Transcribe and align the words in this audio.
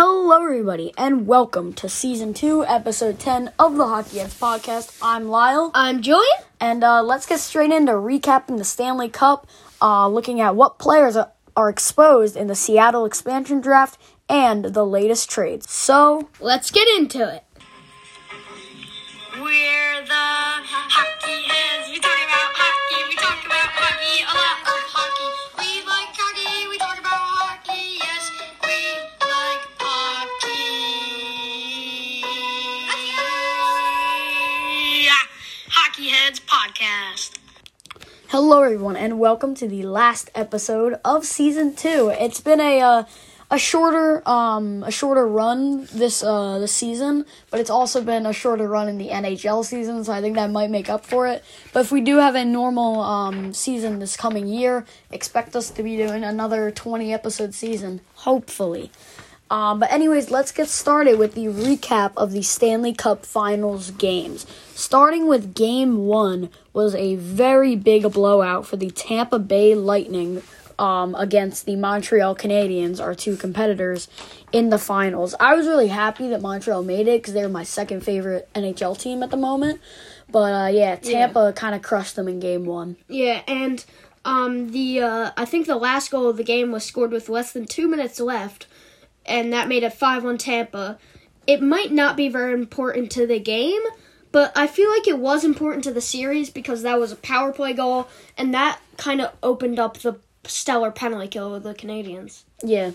Hello, 0.00 0.44
everybody, 0.44 0.92
and 0.96 1.26
welcome 1.26 1.72
to 1.72 1.88
season 1.88 2.32
two, 2.32 2.64
episode 2.64 3.18
10 3.18 3.50
of 3.58 3.74
the 3.74 3.88
Hockey 3.88 4.18
Heads 4.18 4.38
podcast. 4.38 4.96
I'm 5.02 5.26
Lyle, 5.26 5.72
I'm 5.74 6.02
Julian. 6.02 6.38
and 6.60 6.84
uh, 6.84 7.02
let's 7.02 7.26
get 7.26 7.40
straight 7.40 7.72
into 7.72 7.90
recapping 7.94 8.58
the 8.58 8.64
Stanley 8.64 9.08
Cup, 9.08 9.48
uh, 9.82 10.06
looking 10.06 10.40
at 10.40 10.54
what 10.54 10.78
players 10.78 11.16
are, 11.16 11.32
are 11.56 11.68
exposed 11.68 12.36
in 12.36 12.46
the 12.46 12.54
Seattle 12.54 13.06
expansion 13.06 13.60
draft 13.60 14.00
and 14.28 14.66
the 14.66 14.86
latest 14.86 15.28
trades. 15.30 15.68
So, 15.68 16.28
Let's 16.38 16.70
get 16.70 16.86
into 16.96 17.34
it. 17.34 17.42
We're 19.34 20.04
the 20.04 20.47
hello, 38.40 38.62
everyone, 38.62 38.94
and 38.94 39.18
welcome 39.18 39.52
to 39.52 39.66
the 39.66 39.82
last 39.82 40.30
episode 40.32 41.00
of 41.04 41.24
season 41.24 41.74
two. 41.74 42.14
It's 42.20 42.40
been 42.40 42.60
a 42.60 42.80
uh, 42.80 43.04
a 43.50 43.58
shorter 43.58 44.22
um 44.28 44.84
a 44.84 44.92
shorter 44.92 45.26
run 45.26 45.88
this 45.92 46.22
uh 46.22 46.60
this 46.60 46.70
season, 46.70 47.26
but 47.50 47.58
it's 47.58 47.68
also 47.68 48.00
been 48.00 48.26
a 48.26 48.32
shorter 48.32 48.68
run 48.68 48.86
in 48.86 48.96
the 48.96 49.08
NHL 49.08 49.64
season, 49.64 50.04
so 50.04 50.12
I 50.12 50.20
think 50.20 50.36
that 50.36 50.52
might 50.52 50.70
make 50.70 50.88
up 50.88 51.04
for 51.04 51.26
it. 51.26 51.42
But 51.72 51.80
if 51.80 51.90
we 51.90 52.00
do 52.00 52.18
have 52.18 52.36
a 52.36 52.44
normal 52.44 53.00
um 53.00 53.52
season 53.54 53.98
this 53.98 54.16
coming 54.16 54.46
year, 54.46 54.86
expect 55.10 55.56
us 55.56 55.70
to 55.70 55.82
be 55.82 55.96
doing 55.96 56.22
another 56.22 56.70
20 56.70 57.12
episode 57.12 57.54
season, 57.54 58.02
hopefully. 58.14 58.92
Um, 59.50 59.80
but 59.80 59.90
anyways, 59.90 60.30
let's 60.30 60.52
get 60.52 60.68
started 60.68 61.18
with 61.18 61.34
the 61.34 61.46
recap 61.46 62.12
of 62.16 62.32
the 62.32 62.42
Stanley 62.42 62.92
Cup 62.92 63.24
Finals 63.24 63.90
games. 63.92 64.46
Starting 64.74 65.26
with 65.26 65.54
Game 65.54 66.06
One 66.06 66.50
was 66.78 66.94
a 66.94 67.16
very 67.16 67.74
big 67.74 68.08
blowout 68.12 68.64
for 68.64 68.76
the 68.76 68.88
Tampa 68.88 69.40
Bay 69.40 69.74
Lightning 69.74 70.44
um, 70.78 71.16
against 71.16 71.66
the 71.66 71.74
Montreal 71.74 72.36
Canadiens, 72.36 73.00
our 73.00 73.16
two 73.16 73.36
competitors 73.36 74.06
in 74.52 74.70
the 74.70 74.78
finals. 74.78 75.34
I 75.40 75.56
was 75.56 75.66
really 75.66 75.88
happy 75.88 76.28
that 76.28 76.40
Montreal 76.40 76.84
made 76.84 77.08
it 77.08 77.20
because 77.20 77.34
they're 77.34 77.48
my 77.48 77.64
second 77.64 78.02
favorite 78.04 78.48
NHL 78.54 78.96
team 78.96 79.24
at 79.24 79.32
the 79.32 79.36
moment. 79.36 79.80
But 80.30 80.52
uh, 80.52 80.68
yeah, 80.68 80.94
Tampa 80.94 81.52
kind 81.52 81.74
of 81.74 81.82
crushed 81.82 82.14
them 82.14 82.28
in 82.28 82.38
Game 82.38 82.64
One. 82.64 82.96
Yeah, 83.08 83.42
and 83.48 83.84
um, 84.24 84.70
the 84.70 85.00
uh, 85.00 85.30
I 85.36 85.46
think 85.46 85.66
the 85.66 85.74
last 85.74 86.12
goal 86.12 86.28
of 86.28 86.36
the 86.36 86.44
game 86.44 86.70
was 86.70 86.84
scored 86.84 87.10
with 87.10 87.28
less 87.28 87.50
than 87.50 87.66
two 87.66 87.88
minutes 87.88 88.20
left, 88.20 88.68
and 89.26 89.52
that 89.52 89.66
made 89.66 89.82
it 89.82 89.94
five 89.94 90.24
on 90.24 90.38
Tampa. 90.38 90.96
It 91.44 91.60
might 91.60 91.90
not 91.90 92.16
be 92.16 92.28
very 92.28 92.52
important 92.52 93.10
to 93.12 93.26
the 93.26 93.40
game, 93.40 93.82
but 94.32 94.52
I 94.56 94.66
feel 94.66 94.90
like 94.90 95.06
it 95.06 95.18
was 95.18 95.44
important 95.44 95.84
to 95.84 95.92
the 95.92 96.00
series 96.00 96.50
because 96.50 96.82
that 96.82 96.98
was 96.98 97.12
a 97.12 97.16
power 97.16 97.52
play 97.52 97.72
goal, 97.72 98.08
and 98.36 98.52
that 98.54 98.80
kind 98.96 99.20
of 99.20 99.32
opened 99.42 99.78
up 99.78 99.98
the 99.98 100.18
stellar 100.44 100.90
penalty 100.90 101.28
kill 101.28 101.54
of 101.54 101.62
the 101.62 101.74
Canadiens. 101.74 102.42
Yeah. 102.62 102.92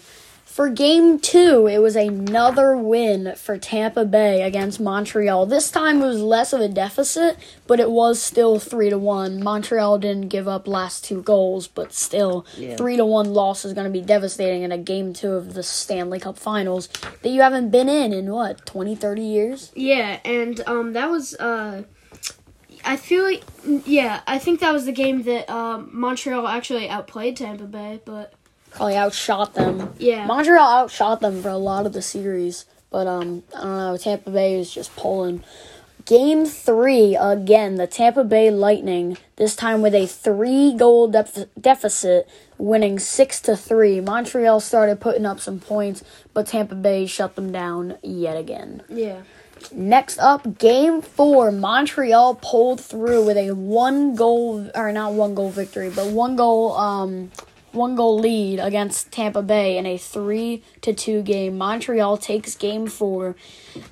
For 0.54 0.70
game 0.70 1.18
two, 1.18 1.66
it 1.66 1.80
was 1.80 1.96
another 1.96 2.78
win 2.78 3.34
for 3.38 3.58
Tampa 3.58 4.06
Bay 4.06 4.44
against 4.44 4.80
Montreal. 4.80 5.48
This 5.48 5.72
time 5.72 6.00
it 6.00 6.06
was 6.06 6.22
less 6.22 6.54
of 6.54 6.62
a 6.62 6.68
deficit, 6.68 7.40
but 7.66 7.80
it 7.80 7.90
was 7.90 8.22
still 8.22 8.60
three 8.60 8.92
to 8.92 9.00
one. 9.00 9.44
Montreal 9.44 9.98
didn't 9.98 10.28
give 10.28 10.48
up 10.48 10.68
last 10.68 11.06
two 11.06 11.24
goals, 11.24 11.68
but 11.68 11.92
still 11.92 12.46
three 12.78 12.98
to 12.98 13.04
one 13.04 13.34
loss 13.34 13.66
is 13.66 13.74
gonna 13.74 13.90
be 13.90 14.00
devastating 14.00 14.62
in 14.62 14.72
a 14.72 14.78
game 14.78 15.12
two 15.12 15.32
of 15.32 15.56
the 15.56 15.64
Stanley 15.64 16.20
Cup 16.20 16.38
finals 16.38 16.88
that 17.24 17.30
you 17.30 17.42
haven't 17.42 17.72
been 17.72 17.90
in 17.90 18.14
in 18.14 18.32
what, 18.32 18.64
20, 18.68 18.96
30 18.96 19.24
years? 19.24 19.72
Yeah, 19.74 20.20
and 20.24 20.62
um, 20.68 20.94
that 20.94 21.10
was 21.10 21.34
uh, 21.34 21.82
I 22.86 22.98
feel 22.98 23.24
like 23.24 23.42
yeah, 23.88 24.22
I 24.28 24.38
think 24.38 24.60
that 24.60 24.72
was 24.72 24.86
the 24.86 24.92
game 24.92 25.24
that 25.24 25.50
um, 25.50 25.90
Montreal 25.92 26.48
actually 26.48 26.90
outplayed 26.90 27.38
Tampa 27.38 27.64
Bay, 27.64 28.02
but 28.06 28.36
Probably 28.76 28.96
outshot 28.98 29.54
them. 29.54 29.94
yeah, 30.00 30.26
Montreal 30.26 30.60
outshot 30.84 31.22
them 31.22 31.42
for 31.42 31.50
a 31.50 31.58
lot 31.58 31.86
of 31.86 31.94
the 31.94 32.02
series, 32.02 32.66
but 32.90 33.08
um, 33.08 33.44
I 33.56 33.62
don't 33.62 33.78
know. 33.78 33.98
Tampa 33.98 34.30
Bay 34.32 34.60
is 34.60 34.74
just 34.74 34.96
pulling. 34.96 35.44
Game 36.06 36.46
three 36.46 37.16
again, 37.16 37.76
the 37.76 37.88
Tampa 37.88 38.26
Bay 38.26 38.52
Lightning. 38.52 39.18
This 39.38 39.56
time 39.56 39.82
with 39.82 39.96
a 39.96 40.06
three-goal 40.06 41.08
def- 41.08 41.46
deficit, 41.60 42.28
winning 42.58 43.00
six 43.00 43.40
to 43.42 43.56
three. 43.56 44.02
Montreal 44.02 44.60
started 44.60 45.00
putting 45.00 45.26
up 45.26 45.40
some 45.40 45.60
points, 45.62 46.04
but 46.34 46.48
Tampa 46.48 46.76
Bay 46.76 47.06
shut 47.06 47.36
them 47.36 47.54
down 47.54 47.98
yet 48.04 48.36
again. 48.36 48.84
yeah, 48.90 49.22
Next 49.72 50.18
up, 50.20 50.58
game 50.58 51.02
four. 51.02 51.52
Montreal 51.54 52.36
pulled 52.42 52.82
through 52.82 53.26
with 53.26 53.38
a 53.38 53.52
one 53.52 54.14
goal, 54.16 54.70
or 54.76 54.92
not 54.92 55.14
one 55.14 55.36
goal 55.36 55.52
victory, 55.52 55.90
but 55.90 56.08
one 56.08 56.36
goal, 56.36 56.74
um, 56.76 57.32
one 57.74 57.96
goal 57.96 58.18
lead 58.20 58.60
against 58.60 59.12
Tampa 59.12 59.42
Bay 59.42 59.78
in 59.78 59.86
a 59.86 59.98
three 59.98 60.64
to 60.82 60.94
two 60.94 61.22
game. 61.22 61.58
Montreal 61.58 62.18
takes 62.18 62.56
game 62.56 62.88
four, 62.88 63.36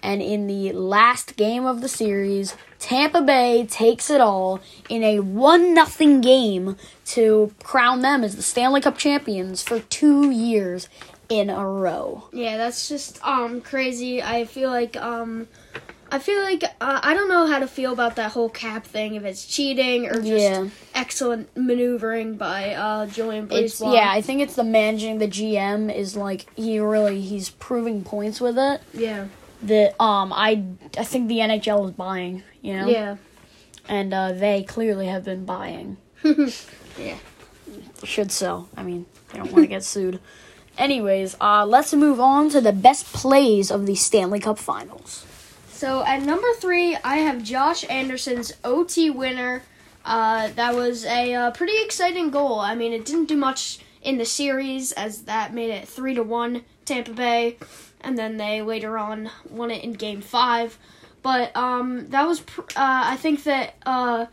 and 0.01 0.21
in 0.21 0.47
the 0.47 0.71
last 0.71 1.35
game 1.35 1.65
of 1.65 1.81
the 1.81 1.89
series, 1.89 2.55
Tampa 2.79 3.21
Bay 3.21 3.65
takes 3.65 4.09
it 4.09 4.21
all 4.21 4.59
in 4.89 5.03
a 5.03 5.19
one 5.19 5.73
nothing 5.73 6.21
game 6.21 6.77
to 7.05 7.53
crown 7.63 8.01
them 8.01 8.23
as 8.23 8.35
the 8.35 8.41
Stanley 8.43 8.81
Cup 8.81 8.97
champions 8.97 9.61
for 9.61 9.79
two 9.79 10.31
years 10.31 10.87
in 11.29 11.49
a 11.49 11.67
row. 11.67 12.27
yeah. 12.33 12.57
That's 12.57 12.87
just 12.89 13.25
um 13.25 13.61
crazy. 13.61 14.21
I 14.21 14.45
feel 14.45 14.69
like 14.69 14.95
um. 14.97 15.47
I 16.13 16.19
feel 16.19 16.41
like 16.41 16.63
uh, 16.63 16.99
I 17.01 17.13
don't 17.13 17.29
know 17.29 17.47
how 17.47 17.59
to 17.59 17.67
feel 17.67 17.93
about 17.93 18.17
that 18.17 18.31
whole 18.33 18.49
cap 18.49 18.85
thing. 18.85 19.15
If 19.15 19.23
it's 19.23 19.45
cheating 19.45 20.07
or 20.07 20.15
just 20.15 20.27
Yeah. 20.27 20.67
excellent 20.93 21.49
maneuvering 21.55 22.35
by 22.35 22.73
uh, 22.75 23.05
Julien 23.07 23.47
Brisebois. 23.47 23.93
yeah, 23.93 24.09
I 24.11 24.21
think 24.21 24.41
it's 24.41 24.55
the 24.55 24.63
managing 24.65 25.19
the 25.19 25.27
GM 25.27 25.93
is 25.95 26.17
like 26.17 26.45
he 26.57 26.79
really 26.79 27.21
he's 27.21 27.49
proving 27.49 28.03
points 28.03 28.41
with 28.41 28.57
it 28.59 28.81
yeah, 28.93 29.27
that 29.63 29.95
um 30.01 30.33
I 30.33 30.63
I 30.97 31.05
think 31.05 31.29
the 31.29 31.37
NHL 31.39 31.85
is 31.85 31.91
buying, 31.91 32.43
you 32.61 32.73
know. 32.77 32.87
yeah, 32.89 33.15
And 33.87 34.13
uh 34.13 34.33
they 34.33 34.63
clearly 34.63 35.07
have 35.07 35.23
been 35.23 35.45
buying. 35.45 35.95
yeah. 36.99 37.15
Should 38.03 38.31
sell. 38.33 38.67
I 38.75 38.83
mean, 38.83 39.05
they 39.31 39.37
don't 39.39 39.51
want 39.51 39.63
to 39.63 39.67
get 39.67 39.83
sued. 39.85 40.19
Anyways, 40.77 41.37
uh 41.39 41.65
let's 41.65 41.93
move 41.93 42.19
on 42.19 42.49
to 42.49 42.59
the 42.59 42.73
best 42.73 43.05
plays 43.13 43.71
of 43.71 43.85
the 43.85 43.95
Stanley 43.95 44.39
Cup 44.41 44.57
Finals. 44.59 45.25
So 45.81 46.03
at 46.03 46.21
number 46.21 46.47
three, 46.59 46.95
I 47.03 47.15
have 47.15 47.41
Josh 47.41 47.83
Anderson's 47.89 48.53
OT 48.63 49.09
winner. 49.09 49.63
Uh, 50.05 50.49
that 50.49 50.75
was 50.75 51.05
a 51.05 51.33
uh, 51.33 51.49
pretty 51.49 51.73
exciting 51.83 52.29
goal. 52.29 52.59
I 52.59 52.75
mean, 52.75 52.93
it 52.93 53.03
didn't 53.03 53.25
do 53.25 53.35
much 53.35 53.79
in 54.03 54.19
the 54.19 54.25
series 54.25 54.91
as 54.91 55.23
that 55.23 55.55
made 55.55 55.71
it 55.71 55.87
three 55.87 56.13
to 56.13 56.21
one 56.21 56.65
Tampa 56.85 57.13
Bay, 57.13 57.57
and 57.99 58.15
then 58.15 58.37
they 58.37 58.61
later 58.61 58.95
on 58.99 59.31
won 59.49 59.71
it 59.71 59.83
in 59.83 59.93
Game 59.93 60.21
Five. 60.21 60.77
But 61.23 61.57
um, 61.57 62.09
that 62.09 62.27
was 62.27 62.41
pr- 62.41 62.61
uh, 62.61 62.65
I 62.75 63.17
think 63.17 63.43
that 63.45 63.73
uh, 63.83 64.27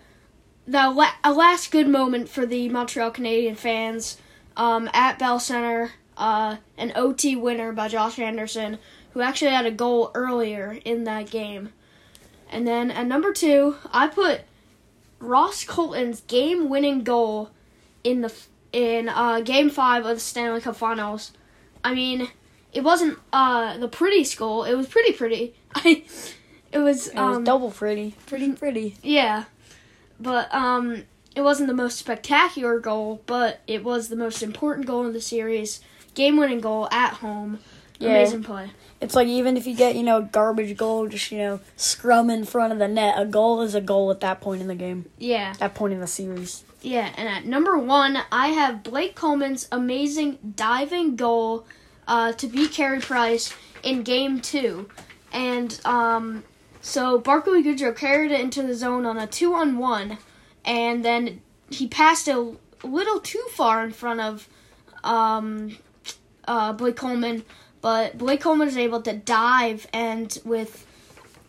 the 0.67 0.91
la- 0.91 1.17
a 1.25 1.33
last 1.33 1.71
good 1.71 1.89
moment 1.89 2.29
for 2.29 2.45
the 2.45 2.69
Montreal 2.69 3.11
Canadien 3.11 3.55
fans 3.55 4.19
um, 4.55 4.91
at 4.93 5.19
Bell 5.19 5.41
Center. 5.41 5.93
Uh, 6.19 6.57
an 6.77 6.93
OT 6.97 7.37
winner 7.37 7.73
by 7.73 7.89
Josh 7.89 8.19
Anderson 8.19 8.79
who 9.13 9.21
actually 9.21 9.51
had 9.51 9.67
a 9.67 9.71
goal 9.71 10.11
earlier 10.15 10.79
in 10.85 11.05
that 11.05 11.31
game. 11.31 11.73
And 12.51 12.67
then 12.67 12.91
at 12.91 13.07
number 13.07 13.33
two, 13.33 13.77
I 13.93 14.09
put 14.09 14.43
Ross 15.19 15.65
Colton's 15.65 16.21
game-winning 16.23 17.05
goal 17.05 17.51
in 18.05 18.21
the 18.21 18.33
in 18.73 19.09
uh, 19.09 19.41
Game 19.41 19.71
Five 19.71 20.05
of 20.05 20.17
the 20.17 20.21
Stanley 20.21 20.61
Cup 20.61 20.77
Finals. 20.77 21.33
I 21.83 21.95
mean, 21.95 22.29
it 22.73 22.83
wasn't 22.83 23.19
uh, 23.33 23.79
the 23.79 23.89
prettiest 23.89 24.37
goal. 24.37 24.65
It 24.65 24.75
was 24.75 24.87
pretty 24.87 25.13
pretty. 25.13 25.55
I 25.75 26.05
it 26.71 26.79
was 26.79 27.09
It 27.09 27.15
was 27.15 27.37
um, 27.37 27.45
double 27.45 27.71
pretty. 27.71 28.15
Pretty 28.27 28.53
pretty. 28.53 28.97
yeah, 29.03 29.45
but 30.21 30.53
um, 30.55 31.05
it 31.35 31.43
wasn't 31.43 31.69
the 31.69 31.75
most 31.75 31.99
spectacular 31.99 32.79
goal, 32.79 33.23
but 33.27 33.61
it 33.67 33.85
was 33.85 34.09
the 34.09 34.17
most 34.17 34.43
important 34.43 34.87
goal 34.87 35.07
in 35.07 35.13
the 35.13 35.21
series. 35.21 35.81
Game-winning 36.19 36.61
goal 36.61 36.89
at 36.91 37.15
home. 37.15 37.61
Yeah. 38.01 38.09
Amazing 38.09 38.43
play. 38.43 38.71
It's 39.01 39.15
like 39.15 39.29
even 39.29 39.57
if 39.57 39.69
you 39.69 39.77
get, 39.77 39.95
you 39.95 40.03
know, 40.03 40.19
a 40.19 40.23
garbage 40.23 40.77
goal, 40.77 41.07
just, 41.07 41.31
you 41.31 41.39
know, 41.39 41.61
scrum 41.77 42.29
in 42.29 42.45
front 42.45 42.73
of 42.73 42.81
the 42.81 42.89
net, 42.89 43.15
a 43.17 43.25
goal 43.25 43.63
is 43.63 43.77
a 43.77 43.81
goal 43.81 44.11
at 44.11 44.19
that 44.21 44.41
point 44.41 44.61
in 44.61 44.67
the 44.67 44.75
game. 44.75 45.07
Yeah. 45.19 45.53
That 45.61 45.77
point 45.77 45.95
in 45.95 46.01
the 46.01 46.09
series. 46.09 46.65
Yeah, 46.83 47.13
and 47.17 47.29
at 47.29 47.45
number 47.45 47.79
one, 47.79 48.19
I 48.33 48.49
have 48.49 48.83
Blake 48.83 49.15
Coleman's 49.15 49.69
amazing 49.71 50.55
diving 50.57 51.15
goal 51.15 51.67
uh, 52.09 52.33
to 52.33 52.49
beat 52.49 52.73
Carey 52.73 53.01
Price 53.01 53.55
in 53.85 54.03
game 54.03 54.41
two. 54.41 54.89
And 55.33 55.81
um, 55.85 56.43
so 56.81 57.19
Barclay 57.19 57.63
Goodrow 57.63 57.97
carried 57.97 58.33
it 58.33 58.41
into 58.41 58.63
the 58.63 58.75
zone 58.75 59.07
on 59.07 59.19
a 59.19 59.27
two 59.29 59.55
on 59.55 59.79
one, 59.79 60.19
and 60.65 61.05
then 61.05 61.43
he 61.71 61.87
passed 61.87 62.27
it 62.27 62.37
a 62.37 62.57
little 62.85 63.21
too 63.21 63.45
far 63.51 63.85
in 63.85 63.93
front 63.93 64.21
of 64.21 64.49
um, 65.05 65.77
uh, 66.49 66.73
Blake 66.73 66.97
Coleman, 66.97 67.45
but 67.81 68.19
Blake 68.19 68.41
Coleman 68.41 68.67
was 68.67 68.77
able 68.77 69.03
to 69.03 69.13
dive 69.13 69.87
and 69.93 70.37
with 70.45 70.87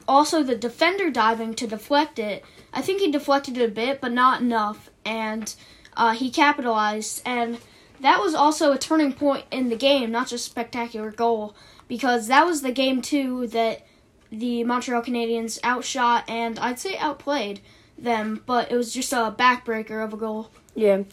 also 0.08 0.44
the 0.44 0.56
defender 0.56 1.10
diving 1.10 1.56
to 1.56 1.66
deflect 1.66 2.20
it. 2.20 2.44
I 2.74 2.82
think 2.82 3.02
he 3.02 3.12
deflected 3.12 3.58
it 3.58 3.70
a 3.70 3.74
bit, 3.74 4.02
but 4.02 4.12
not 4.12 4.42
enough, 4.42 4.90
and 5.06 5.54
uh, 5.98 6.14
he 6.14 6.30
capitalized. 6.30 7.22
And 7.26 7.58
that 8.02 8.20
was 8.20 8.36
also 8.36 8.72
a 8.72 8.78
turning 8.78 9.14
point 9.14 9.46
in 9.52 9.70
the 9.70 9.76
game, 9.76 10.12
not 10.12 10.28
just 10.28 10.46
spectacular 10.46 11.12
goal, 11.12 11.56
because 11.88 12.28
that 12.28 12.46
was 12.46 12.62
the 12.62 12.72
game 12.72 13.02
too 13.02 13.48
that 13.48 13.86
the 14.32 14.64
Montreal 14.64 15.02
Canadiens 15.02 15.60
outshot 15.64 16.24
and 16.28 16.60
I'd 16.60 16.80
say 16.80 16.98
outplayed 16.98 17.62
them, 17.98 18.44
but 18.46 18.72
it 18.72 18.76
was 18.76 18.94
just 18.94 19.12
a 19.12 19.34
backbreaker 19.38 20.04
of 20.04 20.14
a 20.14 20.18
goal. 20.18 20.52
Yeah. 20.76 21.04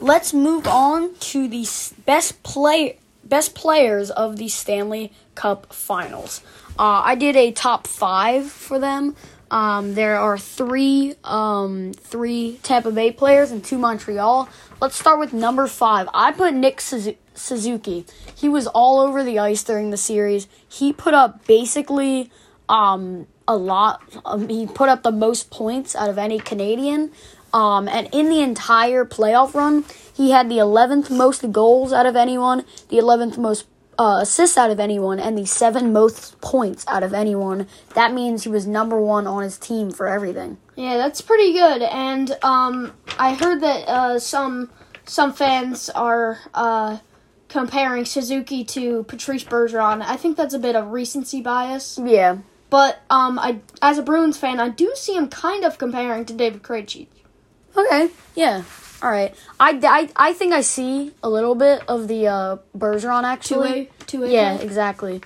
Let's 0.00 0.32
move 0.32 0.66
on 0.66 1.14
to 1.14 1.48
the 1.48 1.66
best 2.06 2.42
play 2.42 2.98
best 3.32 3.54
players 3.54 4.10
of 4.10 4.36
the 4.36 4.46
Stanley 4.46 5.10
Cup 5.34 5.72
Finals. 5.72 6.42
Uh, 6.78 7.00
I 7.02 7.14
did 7.14 7.34
a 7.34 7.50
top 7.50 7.86
five 7.86 8.44
for 8.44 8.78
them. 8.78 9.16
Um, 9.50 9.94
there 9.94 10.18
are 10.18 10.36
three 10.36 11.14
um, 11.24 11.94
three 11.94 12.58
Tampa 12.62 12.90
Bay 12.90 13.10
players 13.10 13.50
and 13.50 13.64
two 13.64 13.78
Montreal. 13.78 14.50
Let's 14.82 14.96
start 15.00 15.18
with 15.18 15.32
number 15.32 15.66
five. 15.66 16.10
I 16.12 16.32
put 16.32 16.52
Nick 16.52 16.82
Suzuki. 16.82 18.04
He 18.34 18.50
was 18.50 18.66
all 18.66 19.00
over 19.00 19.24
the 19.24 19.38
ice 19.38 19.64
during 19.64 19.88
the 19.88 19.96
series. 19.96 20.46
He 20.68 20.92
put 20.92 21.14
up 21.14 21.46
basically 21.46 22.30
um, 22.68 23.26
a 23.48 23.56
lot. 23.56 24.02
Um, 24.26 24.46
he 24.50 24.66
put 24.66 24.90
up 24.90 25.04
the 25.04 25.10
most 25.10 25.50
points 25.50 25.96
out 25.96 26.10
of 26.10 26.18
any 26.18 26.38
Canadian. 26.38 27.10
Um, 27.54 27.88
and 27.88 28.08
in 28.12 28.28
the 28.28 28.40
entire 28.40 29.04
playoff 29.04 29.54
run, 29.54 29.84
he 30.14 30.30
had 30.30 30.48
the 30.48 30.58
11th 30.58 31.10
most 31.10 31.50
goals 31.52 31.92
out 31.92 32.06
of 32.06 32.16
anyone, 32.16 32.64
the 32.88 32.98
11th 32.98 33.38
most 33.38 33.66
uh, 33.98 34.18
assists 34.22 34.56
out 34.56 34.70
of 34.70 34.80
anyone, 34.80 35.18
and 35.18 35.36
the 35.36 35.46
seven 35.46 35.92
most 35.92 36.40
points 36.40 36.84
out 36.88 37.02
of 37.02 37.12
anyone. 37.12 37.66
That 37.94 38.12
means 38.12 38.44
he 38.44 38.48
was 38.48 38.66
number 38.66 39.00
one 39.00 39.26
on 39.26 39.42
his 39.42 39.58
team 39.58 39.90
for 39.90 40.08
everything. 40.08 40.58
Yeah, 40.76 40.96
that's 40.96 41.20
pretty 41.20 41.52
good. 41.52 41.82
And 41.82 42.36
um, 42.42 42.94
I 43.18 43.34
heard 43.34 43.60
that 43.60 43.88
uh, 43.88 44.18
some 44.18 44.70
some 45.04 45.32
fans 45.32 45.90
are 45.90 46.38
uh, 46.54 46.98
comparing 47.48 48.04
Suzuki 48.04 48.64
to 48.64 49.04
Patrice 49.04 49.44
Bergeron. 49.44 50.02
I 50.02 50.16
think 50.16 50.36
that's 50.36 50.54
a 50.54 50.58
bit 50.58 50.76
of 50.76 50.88
recency 50.88 51.40
bias. 51.40 51.98
Yeah. 52.02 52.38
But 52.70 53.02
um, 53.10 53.38
I, 53.38 53.60
as 53.82 53.98
a 53.98 54.02
Bruins 54.02 54.38
fan, 54.38 54.58
I 54.58 54.70
do 54.70 54.92
see 54.94 55.14
him 55.14 55.28
kind 55.28 55.64
of 55.64 55.76
comparing 55.76 56.24
to 56.24 56.32
David 56.32 56.62
Krejci. 56.62 57.08
Okay. 57.76 58.08
Yeah. 58.34 58.62
All 59.02 59.10
right. 59.10 59.34
I, 59.58 59.80
I, 59.82 60.28
I 60.30 60.32
think 60.32 60.52
I 60.52 60.60
see 60.60 61.12
a 61.22 61.28
little 61.28 61.54
bit 61.56 61.82
of 61.88 62.06
the 62.08 62.28
uh, 62.28 62.56
Bergeron 62.76 63.24
actually. 63.24 63.68
Two 63.68 63.74
way, 63.74 63.90
two 64.06 64.20
way. 64.22 64.32
Yeah, 64.32 64.58
exactly. 64.58 65.22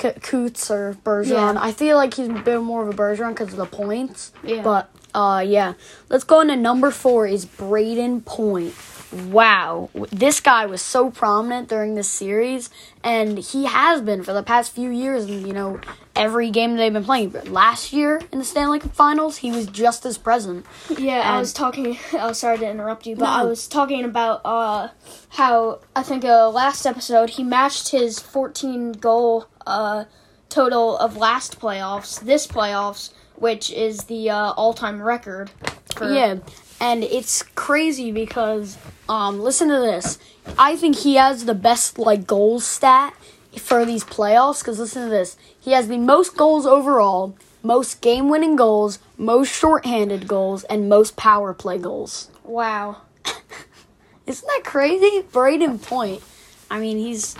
C- 0.00 0.12
Coots 0.20 0.70
or 0.70 0.96
Bergeron. 1.04 1.54
Yeah. 1.54 1.62
I 1.62 1.72
feel 1.72 1.96
like 1.96 2.14
he's 2.14 2.28
a 2.28 2.32
bit 2.34 2.60
more 2.60 2.82
of 2.82 2.88
a 2.88 2.92
Bergeron 2.92 3.30
because 3.30 3.52
of 3.52 3.56
the 3.56 3.66
points. 3.66 4.32
Yeah. 4.42 4.62
But 4.62 4.90
uh, 5.14 5.42
yeah. 5.46 5.74
Let's 6.10 6.24
go 6.24 6.40
into 6.40 6.56
number 6.56 6.90
four. 6.90 7.26
Is 7.26 7.46
Brayden 7.46 8.24
Point. 8.24 8.74
Wow, 9.14 9.90
this 10.10 10.40
guy 10.40 10.66
was 10.66 10.82
so 10.82 11.10
prominent 11.10 11.68
during 11.68 11.94
this 11.94 12.08
series, 12.08 12.68
and 13.02 13.38
he 13.38 13.66
has 13.66 14.00
been 14.00 14.24
for 14.24 14.32
the 14.32 14.42
past 14.42 14.72
few 14.72 14.90
years. 14.90 15.24
And 15.24 15.46
you 15.46 15.52
know, 15.52 15.80
every 16.16 16.50
game 16.50 16.76
they've 16.76 16.92
been 16.92 17.04
playing. 17.04 17.30
But 17.30 17.48
last 17.48 17.92
year 17.92 18.20
in 18.32 18.38
the 18.38 18.44
Stanley 18.44 18.80
Cup 18.80 18.92
Finals, 18.94 19.36
he 19.38 19.50
was 19.52 19.66
just 19.66 20.04
as 20.04 20.18
present. 20.18 20.66
Yeah, 20.98 21.20
I 21.20 21.38
was 21.38 21.52
talking. 21.52 21.96
Oh, 22.14 22.32
sorry 22.32 22.58
to 22.58 22.68
interrupt 22.68 23.06
you, 23.06 23.16
but 23.16 23.26
No. 23.26 23.30
I 23.30 23.44
was 23.44 23.68
talking 23.68 24.04
about 24.04 24.40
uh, 24.44 24.88
how 25.30 25.80
I 25.94 26.02
think 26.02 26.24
uh, 26.24 26.48
last 26.50 26.86
episode 26.86 27.30
he 27.30 27.42
matched 27.44 27.90
his 27.90 28.18
14 28.18 28.92
goal 28.92 29.46
uh, 29.66 30.04
total 30.48 30.96
of 30.96 31.16
last 31.16 31.60
playoffs, 31.60 32.20
this 32.20 32.46
playoffs, 32.46 33.12
which 33.34 33.70
is 33.70 34.04
the 34.04 34.30
uh, 34.30 34.52
all-time 34.52 35.02
record. 35.02 35.50
For, 35.94 36.12
Yeah, 36.12 36.36
and 36.80 37.04
it's 37.04 37.42
crazy 37.42 38.12
because 38.12 38.76
um 39.08 39.40
listen 39.40 39.68
to 39.68 39.78
this. 39.78 40.18
I 40.58 40.76
think 40.76 40.96
he 40.96 41.14
has 41.16 41.44
the 41.44 41.54
best 41.54 41.98
like 41.98 42.26
goals 42.26 42.66
stat 42.66 43.14
for 43.58 43.84
these 43.84 44.04
playoffs 44.04 44.64
cuz 44.64 44.78
listen 44.78 45.04
to 45.04 45.08
this. 45.10 45.36
He 45.58 45.72
has 45.72 45.88
the 45.88 45.98
most 45.98 46.36
goals 46.36 46.66
overall, 46.66 47.34
most 47.62 48.00
game-winning 48.00 48.56
goals, 48.56 48.98
most 49.16 49.54
shorthanded 49.54 50.28
goals 50.28 50.64
and 50.64 50.88
most 50.88 51.16
power 51.16 51.54
play 51.54 51.78
goals. 51.78 52.28
Wow. 52.44 52.98
Isn't 54.26 54.46
that 54.48 54.62
crazy? 54.64 55.22
Brayden 55.32 55.80
Point. 55.80 56.22
I 56.70 56.78
mean, 56.80 56.98
he's 56.98 57.36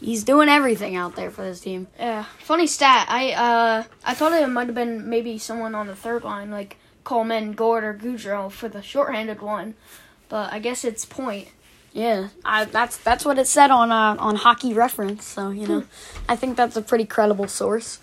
he's 0.00 0.24
doing 0.24 0.48
everything 0.48 0.96
out 0.96 1.16
there 1.16 1.30
for 1.30 1.42
this 1.42 1.60
team. 1.60 1.86
Yeah. 1.98 2.24
Funny 2.38 2.66
stat. 2.66 3.06
I 3.10 3.32
uh 3.32 3.84
I 4.04 4.14
thought 4.14 4.32
it 4.32 4.46
might 4.48 4.66
have 4.66 4.74
been 4.74 5.08
maybe 5.08 5.38
someone 5.38 5.74
on 5.74 5.86
the 5.86 5.96
third 5.96 6.24
line 6.24 6.50
like 6.50 6.76
Coleman, 7.06 7.52
Gourde, 7.52 7.84
or 7.84 7.94
Goodrow 7.94 8.50
for 8.50 8.68
the 8.68 8.82
shorthanded 8.82 9.40
one, 9.40 9.74
but 10.28 10.52
I 10.52 10.58
guess 10.58 10.84
it's 10.84 11.04
Point. 11.04 11.48
Yeah, 11.92 12.28
I, 12.44 12.64
that's 12.64 12.98
that's 12.98 13.24
what 13.24 13.38
it 13.38 13.46
said 13.46 13.70
on 13.70 13.90
uh, 13.90 14.16
on 14.18 14.34
Hockey 14.34 14.74
Reference. 14.74 15.24
So 15.24 15.50
you 15.50 15.66
know, 15.66 15.84
I 16.28 16.36
think 16.36 16.56
that's 16.56 16.76
a 16.76 16.82
pretty 16.82 17.06
credible 17.06 17.48
source. 17.48 18.00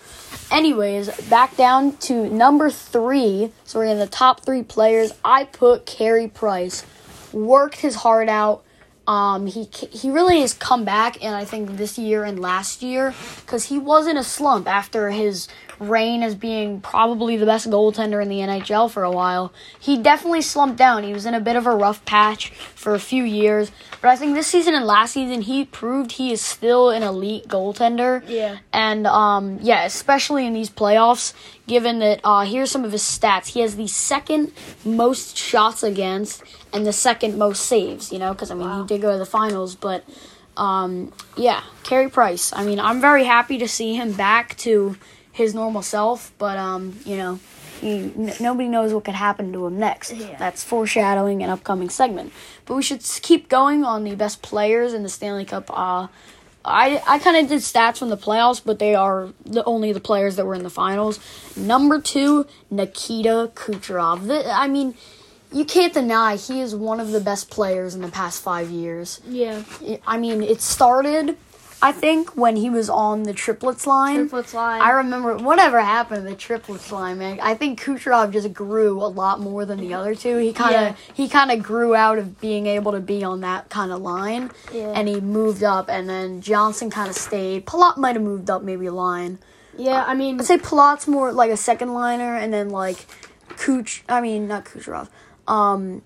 Anyways, 0.50 1.10
back 1.28 1.56
down 1.56 1.96
to 1.98 2.28
number 2.28 2.70
three. 2.70 3.52
So 3.64 3.78
we're 3.78 3.84
in 3.84 3.98
the 3.98 4.08
top 4.08 4.40
three 4.40 4.62
players. 4.64 5.12
I 5.24 5.44
put 5.44 5.86
Carey 5.86 6.26
Price. 6.26 6.84
Worked 7.32 7.76
his 7.76 7.96
heart 7.96 8.28
out. 8.28 8.64
Um, 9.06 9.46
he 9.46 9.68
he 9.90 10.10
really 10.10 10.40
has 10.40 10.54
come 10.54 10.84
back, 10.86 11.22
and 11.22 11.34
I 11.34 11.44
think 11.44 11.76
this 11.76 11.98
year 11.98 12.24
and 12.24 12.40
last 12.40 12.82
year, 12.82 13.14
because 13.44 13.66
he 13.66 13.78
was 13.78 14.06
in 14.06 14.16
a 14.16 14.24
slump 14.24 14.66
after 14.66 15.10
his 15.10 15.46
reign 15.78 16.22
as 16.22 16.34
being 16.34 16.80
probably 16.80 17.36
the 17.36 17.46
best 17.46 17.68
goaltender 17.68 18.22
in 18.22 18.28
the 18.28 18.38
NHL 18.38 18.90
for 18.90 19.02
a 19.02 19.10
while. 19.10 19.52
He 19.78 19.96
definitely 19.96 20.42
slumped 20.42 20.76
down. 20.76 21.02
He 21.02 21.12
was 21.12 21.26
in 21.26 21.34
a 21.34 21.40
bit 21.40 21.56
of 21.56 21.66
a 21.66 21.74
rough 21.74 22.04
patch 22.04 22.50
for 22.50 22.94
a 22.94 23.00
few 23.00 23.24
years, 23.24 23.70
but 24.00 24.08
I 24.08 24.16
think 24.16 24.34
this 24.34 24.46
season 24.46 24.74
and 24.74 24.84
last 24.84 25.12
season 25.12 25.42
he 25.42 25.64
proved 25.64 26.12
he 26.12 26.32
is 26.32 26.40
still 26.40 26.90
an 26.90 27.02
elite 27.02 27.48
goaltender. 27.48 28.22
Yeah. 28.28 28.58
And 28.72 29.06
um, 29.06 29.58
yeah, 29.62 29.84
especially 29.84 30.46
in 30.46 30.52
these 30.52 30.70
playoffs, 30.70 31.32
given 31.66 31.98
that 32.00 32.20
uh, 32.24 32.44
here's 32.44 32.70
some 32.70 32.84
of 32.84 32.92
his 32.92 33.02
stats. 33.02 33.48
He 33.48 33.60
has 33.60 33.76
the 33.76 33.86
second 33.86 34.52
most 34.84 35.36
shots 35.36 35.82
against 35.82 36.42
and 36.72 36.86
the 36.86 36.92
second 36.92 37.38
most 37.38 37.64
saves. 37.64 38.12
You 38.12 38.18
know, 38.18 38.32
because 38.32 38.50
I 38.50 38.54
mean 38.54 38.82
he 38.82 38.86
did 38.86 39.00
go 39.00 39.12
to 39.12 39.18
the 39.18 39.26
finals, 39.26 39.74
but 39.74 40.04
um, 40.56 41.12
yeah, 41.36 41.62
Carey 41.82 42.08
Price. 42.08 42.52
I 42.52 42.64
mean, 42.64 42.78
I'm 42.78 43.00
very 43.00 43.24
happy 43.24 43.58
to 43.58 43.68
see 43.68 43.94
him 43.94 44.12
back 44.12 44.56
to 44.58 44.96
his 45.34 45.54
normal 45.54 45.82
self, 45.82 46.32
but 46.38 46.56
um, 46.56 46.98
you 47.04 47.16
know. 47.18 47.38
He, 47.80 47.96
n- 47.98 48.32
nobody 48.40 48.68
knows 48.68 48.94
what 48.94 49.04
could 49.04 49.16
happen 49.16 49.52
to 49.52 49.66
him 49.66 49.78
next. 49.78 50.12
Yeah. 50.12 50.36
That's 50.38 50.62
foreshadowing 50.64 51.42
an 51.42 51.50
upcoming 51.50 51.90
segment. 51.90 52.32
But 52.64 52.76
we 52.76 52.82
should 52.82 53.02
keep 53.20 53.48
going 53.48 53.84
on 53.84 54.04
the 54.04 54.14
best 54.14 54.40
players 54.42 54.94
in 54.94 55.02
the 55.02 55.08
Stanley 55.08 55.44
Cup. 55.44 55.68
Uh, 55.70 56.06
I 56.64 57.02
I 57.06 57.18
kind 57.18 57.36
of 57.36 57.48
did 57.48 57.60
stats 57.60 57.98
from 57.98 58.08
the 58.08 58.16
playoffs, 58.16 58.62
but 58.64 58.78
they 58.78 58.94
are 58.94 59.30
the 59.44 59.62
only 59.64 59.92
the 59.92 60.00
players 60.00 60.36
that 60.36 60.46
were 60.46 60.54
in 60.54 60.62
the 60.62 60.70
finals. 60.70 61.18
Number 61.56 62.00
two, 62.00 62.46
Nikita 62.70 63.50
Kucherov. 63.54 64.26
Th- 64.28 64.46
I 64.46 64.66
mean, 64.68 64.94
you 65.52 65.64
can't 65.64 65.92
deny 65.92 66.36
he 66.36 66.60
is 66.60 66.74
one 66.74 67.00
of 67.00 67.10
the 67.10 67.20
best 67.20 67.50
players 67.50 67.94
in 67.94 68.00
the 68.02 68.08
past 68.08 68.40
five 68.42 68.70
years. 68.70 69.20
Yeah. 69.28 69.62
I 70.06 70.16
mean, 70.16 70.42
it 70.42 70.60
started, 70.62 71.36
I 71.84 71.92
think, 71.92 72.36
when 72.36 72.56
he 72.56 72.70
was 72.70 72.88
on 72.88 73.24
the 73.24 73.32
triplets 73.32 73.86
line. 73.86 74.16
Triplets 74.16 74.54
line. 74.54 74.80
I 74.80 74.90
remember 74.90 75.36
whatever 75.36 75.80
happened 75.80 76.24
to 76.24 76.30
the 76.30 76.36
triplets 76.36 76.90
line, 76.90 77.18
man. 77.18 77.38
I 77.42 77.54
think 77.54 77.80
Kucherov 77.80 78.32
just 78.32 78.52
grew 78.52 79.00
a 79.02 79.06
lot 79.22 79.38
more 79.40 79.64
than 79.66 79.78
the 79.80 79.92
other 79.94 80.14
two. 80.14 80.38
He 80.38 80.52
kind 80.52 80.74
of 80.74 80.80
Yeah. 80.82 80.94
he 81.12 81.28
kind 81.28 81.50
of 81.52 81.62
grew 81.62 81.94
out 81.94 82.18
of 82.18 82.40
being 82.40 82.66
able 82.66 82.92
to 82.92 83.00
be 83.00 83.22
on 83.22 83.42
that 83.42 83.68
kind 83.68 83.92
of 83.92 84.00
line, 84.00 84.50
Yeah. 84.72 84.92
and 84.96 85.06
he 85.08 85.20
moved 85.20 85.62
up. 85.62 85.88
And 85.88 86.08
then 86.08 86.40
Johnson 86.40 86.88
kind 86.90 87.08
of 87.10 87.16
stayed. 87.16 87.66
Palat 87.66 87.96
might 87.98 88.16
have 88.16 88.24
moved 88.24 88.48
up 88.50 88.62
maybe 88.62 88.86
a 88.86 88.92
line. 88.92 89.38
yeah, 89.76 90.04
I 90.06 90.14
mean, 90.14 90.38
I'd 90.40 90.46
say 90.46 90.56
Palat's 90.56 91.06
more 91.08 91.32
like 91.32 91.50
a 91.50 91.56
second 91.56 91.92
liner, 91.92 92.34
and 92.36 92.52
then 92.52 92.70
like 92.70 93.06
Kuch. 93.56 94.02
I 94.08 94.20
mean, 94.20 94.48
not 94.48 94.64
Kucherov. 94.64 95.08
Um, 95.46 96.02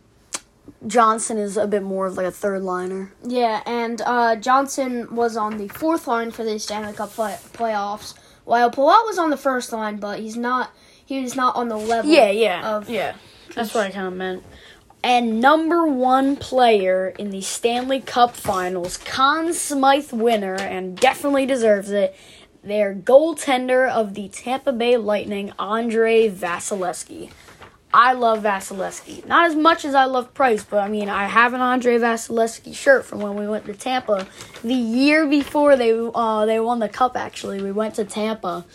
Johnson 0.86 1.38
is 1.38 1.56
a 1.56 1.66
bit 1.66 1.82
more 1.82 2.06
of 2.06 2.16
like 2.16 2.26
a 2.26 2.30
third 2.30 2.62
liner. 2.62 3.12
yeah, 3.24 3.62
and 3.66 4.00
uh, 4.02 4.36
Johnson 4.36 5.14
was 5.14 5.36
on 5.36 5.58
the 5.58 5.68
fourth 5.68 6.06
line 6.06 6.30
for 6.30 6.44
the 6.44 6.58
Stanley 6.58 6.92
Cup 6.92 7.10
play- 7.10 7.38
playoffs, 7.52 8.14
while 8.44 8.70
Palat 8.70 9.04
was 9.06 9.18
on 9.18 9.30
the 9.30 9.36
first 9.36 9.72
line, 9.72 9.96
but 9.96 10.20
he's 10.20 10.36
not. 10.36 10.70
He 11.04 11.22
was 11.22 11.34
not 11.34 11.56
on 11.56 11.68
the 11.68 11.76
level. 11.76 12.10
Yeah, 12.10 12.30
yeah, 12.30 12.76
Of, 12.76 12.90
yeah. 12.90 13.14
That's 13.54 13.72
what 13.74 13.86
I 13.86 13.90
kind 13.90 14.06
of 14.06 14.12
meant. 14.14 14.44
And 15.02 15.40
number 15.40 15.86
one 15.86 16.36
player 16.36 17.08
in 17.18 17.30
the 17.30 17.40
Stanley 17.40 18.00
Cup 18.00 18.36
Finals, 18.36 18.98
Conn 18.98 19.54
Smythe 19.54 20.12
winner, 20.12 20.54
and 20.54 20.96
definitely 20.98 21.46
deserves 21.46 21.90
it. 21.90 22.14
Their 22.62 22.94
goaltender 22.94 23.88
of 23.90 24.14
the 24.14 24.28
Tampa 24.28 24.72
Bay 24.72 24.96
Lightning, 24.98 25.52
Andrei 25.58 26.28
Vasilevskiy. 26.30 27.30
I 27.92 28.12
love 28.12 28.42
Vasilevskiy. 28.42 29.26
Not 29.26 29.46
as 29.46 29.56
much 29.56 29.84
as 29.84 29.94
I 29.94 30.04
love 30.04 30.34
Price, 30.34 30.62
but 30.62 30.78
I 30.78 30.88
mean, 30.88 31.08
I 31.08 31.24
have 31.26 31.54
an 31.54 31.62
Andrei 31.62 31.98
Vasilevskiy 31.98 32.74
shirt 32.74 33.06
from 33.06 33.20
when 33.20 33.34
we 33.34 33.48
went 33.48 33.64
to 33.64 33.72
Tampa 33.72 34.26
the 34.62 34.74
year 34.74 35.26
before 35.26 35.74
they 35.76 35.92
uh, 36.14 36.44
they 36.44 36.60
won 36.60 36.80
the 36.80 36.88
cup. 36.88 37.16
Actually, 37.16 37.62
we 37.62 37.72
went 37.72 37.94
to 37.94 38.04
Tampa, 38.04 38.66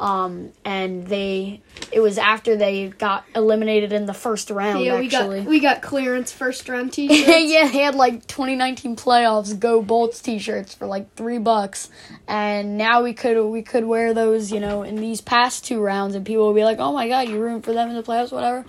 um, 0.00 0.50
and 0.64 1.06
they 1.06 1.60
it 1.92 2.00
was 2.00 2.16
after 2.16 2.56
they 2.56 2.88
got 2.88 3.24
eliminated 3.36 3.92
in 3.92 4.06
the 4.06 4.14
first 4.14 4.50
round. 4.50 4.82
Yeah, 4.82 4.98
we 4.98 5.06
actually, 5.06 5.40
got 5.40 5.48
we 5.48 5.60
got 5.60 5.82
clearance 5.82 6.32
first 6.32 6.68
round 6.68 6.92
t-shirts. 6.94 7.28
yeah, 7.28 7.68
he 7.68 7.80
had 7.80 7.94
like 7.94 8.26
2019 8.26 8.96
playoffs 8.96 9.58
Go 9.58 9.82
Bolts 9.82 10.20
t-shirts 10.20 10.74
for 10.74 10.86
like 10.86 11.14
three 11.14 11.38
bucks, 11.38 11.90
and 12.26 12.78
now 12.78 13.02
we 13.02 13.12
could 13.12 13.40
we 13.50 13.62
could 13.62 13.84
wear 13.84 14.14
those, 14.14 14.50
you 14.50 14.58
know, 14.58 14.82
in 14.82 14.96
these 14.96 15.20
past 15.20 15.66
two 15.66 15.80
rounds, 15.80 16.14
and 16.14 16.24
people 16.24 16.46
will 16.46 16.54
be 16.54 16.64
like, 16.64 16.78
"Oh 16.78 16.92
my 16.92 17.06
god, 17.06 17.28
you're 17.28 17.40
rooting 17.40 17.62
for 17.62 17.74
them 17.74 17.90
in 17.90 17.94
the 17.94 18.02
playoffs, 18.02 18.32
whatever." 18.32 18.64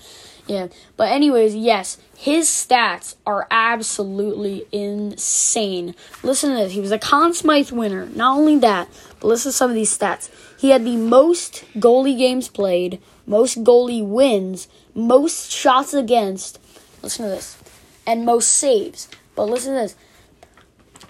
Yeah, 0.48 0.68
but 0.98 1.12
anyways, 1.12 1.56
yes, 1.56 1.98
his 2.18 2.48
stats 2.48 3.16
are 3.26 3.48
absolutely 3.50 4.66
insane. 4.74 5.96
Listen 6.24 6.50
to 6.50 6.58
this: 6.58 6.74
he 6.74 6.82
was 6.82 6.92
a 6.92 7.00
Conn 7.00 7.34
Smythe 7.34 7.72
winner. 7.72 8.08
Not 8.08 8.38
only 8.38 8.58
that, 8.58 8.90
but 9.22 9.28
listen 9.28 9.52
to 9.52 9.58
some 9.58 9.70
of 9.70 9.76
these 9.76 9.98
stats. 9.98 10.30
He 10.62 10.70
had 10.70 10.86
the 10.86 10.96
most 10.96 11.66
goalie 11.78 12.16
games 12.16 12.48
played, 12.48 13.02
most 13.26 13.64
goalie 13.64 14.06
wins, 14.06 14.68
most 14.94 15.50
shots 15.52 15.92
against. 15.92 16.60
Listen 17.02 17.26
to 17.26 17.32
this 17.32 17.58
and 18.06 18.28
most 18.28 18.48
saves. 18.48 19.08
But 19.36 19.50
listen 19.50 19.74
to 19.74 19.80
this. 19.80 19.96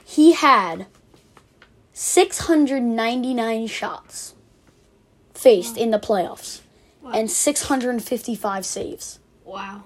He 0.06 0.32
had 0.32 0.86
699 1.92 3.68
shots 3.68 4.36
faced 5.34 5.76
in 5.76 5.92
the 5.92 6.00
playoffs 6.00 6.62
and 7.14 7.30
655 7.30 8.66
saves. 8.66 9.20
Wow. 9.44 9.84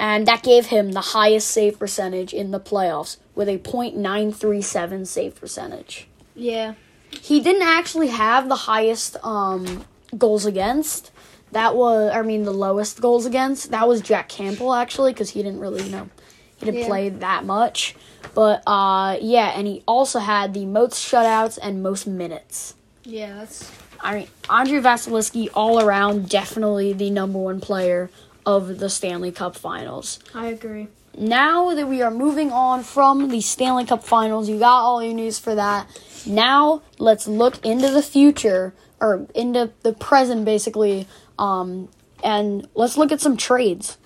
And 0.00 0.26
that 0.26 0.42
gave 0.42 0.66
him 0.66 0.90
the 0.90 1.00
highest 1.00 1.46
save 1.46 1.78
percentage 1.78 2.34
in 2.34 2.50
the 2.50 2.58
playoffs 2.58 3.18
with 3.36 3.48
a 3.48 3.58
.937 3.58 5.06
save 5.06 5.36
percentage. 5.36 6.08
Yeah. 6.34 6.74
He 7.20 7.40
didn't 7.40 7.62
actually 7.62 8.08
have 8.08 8.48
the 8.48 8.56
highest 8.56 9.16
um, 9.22 9.84
goals 10.16 10.46
against. 10.46 11.10
That 11.52 11.76
was, 11.76 12.12
I 12.12 12.22
mean, 12.22 12.42
the 12.44 12.52
lowest 12.52 13.00
goals 13.00 13.26
against. 13.26 13.70
That 13.70 13.86
was 13.86 14.00
Jack 14.00 14.28
Campbell 14.28 14.74
actually, 14.74 15.12
because 15.12 15.30
he 15.30 15.42
didn't 15.42 15.60
really, 15.60 15.84
you 15.84 15.90
know, 15.90 16.08
he 16.56 16.66
didn't 16.66 16.80
Yeah. 16.80 16.86
play 16.86 17.08
that 17.10 17.44
much. 17.44 17.94
But 18.34 18.62
uh, 18.66 19.18
yeah, 19.20 19.52
and 19.56 19.66
he 19.66 19.82
also 19.86 20.18
had 20.18 20.54
the 20.54 20.66
most 20.66 20.94
shutouts 20.94 21.58
and 21.62 21.82
most 21.82 22.06
minutes. 22.06 22.74
Yeah, 23.04 23.34
that's 23.36 23.70
I 24.00 24.14
mean, 24.18 24.28
Andrei 24.50 24.80
Vasilevskiy 24.80 25.48
all 25.54 25.80
around 25.80 26.28
definitely 26.28 26.92
the 26.92 27.10
number 27.10 27.38
one 27.38 27.60
player 27.60 28.10
of 28.44 28.78
the 28.78 28.90
Stanley 28.90 29.30
Cup 29.32 29.56
Finals. 29.56 30.18
I 30.34 30.46
agree. 30.46 30.88
Now 31.16 31.74
that 31.74 31.86
we 31.86 32.02
are 32.02 32.10
moving 32.10 32.50
on 32.50 32.82
from 32.82 33.28
the 33.28 33.40
Stanley 33.40 33.84
Cup 33.84 34.02
Finals, 34.02 34.48
you 34.48 34.58
got 34.58 34.80
all 34.80 35.02
your 35.02 35.14
news 35.14 35.38
for 35.38 35.54
that. 35.54 35.86
Now 36.26 36.82
let's 36.98 37.28
look 37.28 37.64
into 37.64 37.90
the 37.90 38.02
future 38.02 38.74
or 39.00 39.26
into 39.34 39.70
the 39.82 39.92
present, 39.92 40.44
basically, 40.44 41.06
um, 41.38 41.88
and 42.22 42.68
let's 42.74 42.96
look 42.96 43.12
at 43.12 43.20
some 43.20 43.36
trades. 43.36 43.98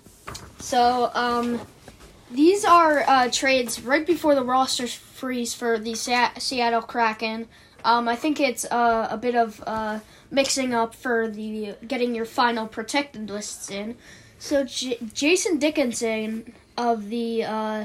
So, 0.59 1.11
um, 1.15 1.61
these 2.31 2.65
are 2.65 3.05
uh, 3.07 3.31
trades 3.31 3.81
right 3.81 4.07
before 4.07 4.35
the 4.35 4.45
roster 4.45 4.87
freeze 4.87 5.55
for 5.55 5.79
the 5.79 5.95
Sa- 5.95 6.33
Seattle 6.39 6.83
Kraken. 6.83 7.49
Um, 7.85 8.09
I 8.09 8.17
think 8.17 8.41
it's 8.41 8.65
uh, 8.67 9.09
a 9.11 9.17
bit 9.17 9.35
of 9.35 9.63
uh, 9.67 10.01
mixing 10.31 10.75
up 10.75 10.95
for 10.95 11.29
the 11.29 11.77
getting 11.87 12.15
your 12.15 12.27
final 12.27 12.67
protected 12.67 13.31
lists 13.31 13.71
in. 13.71 13.97
So, 14.39 14.65
J- 14.65 14.99
Jason 15.13 15.59
Dickinson 15.59 16.55
of 16.77 17.09
the 17.09 17.45
uh, 17.45 17.85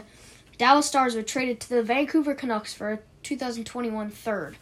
Dallas 0.58 0.86
Stars 0.86 1.16
were 1.16 1.24
traded 1.24 1.60
to 1.62 1.70
the 1.70 1.84
Vancouver 1.84 2.36
Canucks 2.36 2.74
for 2.74 2.92
a 2.94 3.00
2021 3.24 4.10
third. 4.12 4.56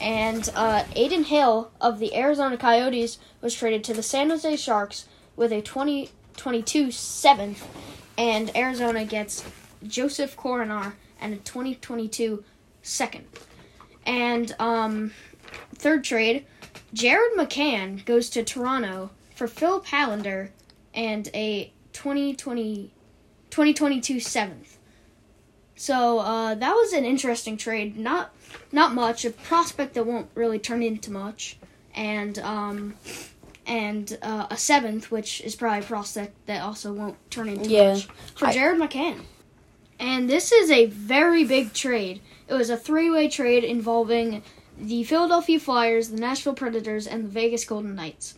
And 0.00 0.48
uh, 0.54 0.84
Adin 0.94 1.24
Hill 1.24 1.70
of 1.80 1.98
the 1.98 2.14
Arizona 2.14 2.56
Coyotes 2.56 3.18
was 3.40 3.54
traded 3.54 3.82
to 3.84 3.94
the 3.94 4.02
San 4.02 4.30
Jose 4.30 4.56
Sharks 4.56 5.06
with 5.36 5.52
a 5.52 5.62
2022 5.62 6.90
seventh, 6.90 7.66
and 8.18 8.54
Arizona 8.56 9.04
gets 9.04 9.44
Josef 9.86 10.36
Korenar 10.36 10.94
and 11.20 11.32
a 11.32 11.38
2022 11.38 12.44
second. 12.82 13.24
And 14.04 14.54
um, 14.58 15.12
third 15.74 16.04
trade, 16.04 16.44
Jared 16.92 17.32
McCann 17.38 18.04
goes 18.04 18.28
to 18.30 18.42
Toronto 18.42 19.10
for 19.34 19.46
Phil 19.46 19.80
Pallander 19.80 20.50
and 20.94 21.28
a 21.34 21.72
2020, 21.92 22.92
2022 23.50 24.20
seventh. 24.20 24.78
So 25.74 26.18
uh, 26.20 26.54
that 26.54 26.72
was 26.72 26.92
an 26.92 27.04
interesting 27.04 27.56
trade. 27.56 27.96
Not 27.96 28.34
not 28.70 28.94
much. 28.94 29.24
A 29.24 29.30
prospect 29.30 29.94
that 29.94 30.06
won't 30.06 30.28
really 30.34 30.58
turn 30.58 30.82
into 30.82 31.10
much, 31.10 31.56
and 31.94 32.38
um, 32.38 32.94
and 33.66 34.16
uh, 34.22 34.46
a 34.50 34.56
seventh, 34.56 35.10
which 35.10 35.40
is 35.40 35.56
probably 35.56 35.80
a 35.80 35.82
prospect 35.82 36.34
that 36.46 36.62
also 36.62 36.92
won't 36.92 37.16
turn 37.30 37.48
into 37.48 37.68
Yeah. 37.70 37.94
much 37.94 38.08
for 38.36 38.46
I- 38.46 38.52
Jared 38.52 38.80
McCann. 38.80 39.22
And 39.98 40.28
this 40.28 40.50
is 40.50 40.70
a 40.70 40.86
very 40.86 41.44
big 41.44 41.72
trade. 41.74 42.20
It 42.48 42.54
was 42.54 42.70
a 42.70 42.76
three-way 42.76 43.28
trade 43.28 43.62
involving 43.62 44.42
the 44.76 45.04
Philadelphia 45.04 45.60
Flyers, 45.60 46.08
the 46.08 46.16
Nashville 46.18 46.54
Predators, 46.54 47.06
and 47.06 47.24
the 47.24 47.28
Vegas 47.28 47.64
Golden 47.64 47.94
Knights. 47.94 48.34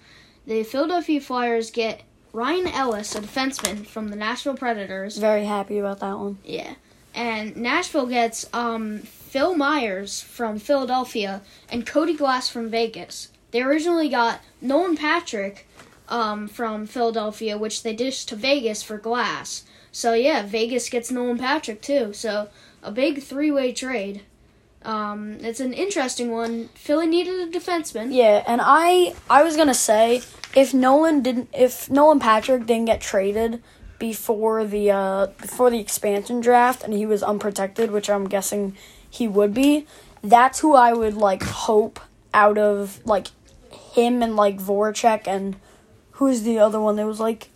The 0.46 0.62
Philadelphia 0.62 1.23
Flyers 1.23 1.70
get 1.70 2.02
Ryan 2.35 2.67
Ellis, 2.67 3.14
a 3.14 3.21
defenseman 3.21 3.87
from 3.87 4.09
the 4.09 4.17
Nashville 4.17 4.57
Predators, 4.57 5.17
Very 5.19 5.45
happy 5.45 5.79
about 5.79 6.00
that 6.00 6.19
one. 6.19 6.38
yeah. 6.45 6.75
And 7.14 7.57
Nashville 7.57 8.07
gets 8.07 8.45
um, 8.53 8.99
Phil 8.99 9.55
Myers 9.55 10.21
from 10.21 10.59
Philadelphia 10.59 11.43
and 11.69 11.87
Cody 11.87 12.14
Glass 12.14 12.49
from 12.49 12.69
Vegas. 12.69 13.29
They 13.53 13.62
originally 13.62 14.09
got 14.09 14.41
Nolan 14.61 14.97
Patrick 14.97 15.69
um, 16.09 16.49
from 16.49 16.87
Philadelphia, 16.88 17.57
which 17.57 17.85
they 17.85 17.95
dished 17.95 18.29
to 18.31 18.37
Vegas 18.37 18.83
for 18.83 18.99
Glass. 18.99 19.62
So 19.93 20.14
yeah, 20.14 20.43
Vegas 20.45 20.88
gets 20.88 21.12
Nolan 21.12 21.38
Patrick 21.38 21.81
too. 21.81 22.12
So 22.12 22.49
a 22.83 22.91
big 22.91 23.23
three-way 23.23 23.73
trade. 23.73 24.23
Um, 24.83 25.35
it's 25.41 25.61
an 25.61 25.73
interesting 25.73 26.33
one. 26.33 26.69
Philly 26.75 27.07
needed 27.07 27.35
a 27.49 27.59
defenseman. 27.59 28.12
Yeah, 28.12 28.43
and 28.45 28.61
I 28.62 29.14
I 29.31 29.45
was 29.45 29.57
gonna 29.57 29.73
say 29.73 30.21
if 30.54 30.75
Nolan 30.75 31.23
didn't 31.23 31.49
if 31.52 31.90
Nolan 31.90 32.20
Patrick 32.20 32.66
didn't 32.66 32.87
get 32.87 33.00
traded 33.00 33.62
before 33.99 34.64
the 34.64 34.90
uh 34.90 35.26
before 35.40 35.70
the 35.70 35.78
expansion 35.78 36.40
draft 36.40 36.82
and 36.82 36.92
he 36.92 37.06
was 37.06 37.23
unprotected, 37.23 37.90
which 37.90 38.08
I'm 38.11 38.28
guessing 38.28 38.76
he 39.08 39.28
would 39.28 39.54
be, 39.54 39.87
that's 40.23 40.61
who 40.61 40.75
I 40.75 40.92
would 40.92 41.14
like 41.14 41.42
hope 41.42 42.00
out 42.32 42.58
of 42.58 43.00
like 43.04 43.28
him 43.70 44.23
and 44.23 44.37
like 44.37 44.58
Voracek 44.58 45.26
and 45.26 45.56
who's 46.12 46.42
the 46.42 46.58
other 46.58 46.80
one 46.80 46.96
that 46.96 47.06
was 47.06 47.20
like 47.20 47.50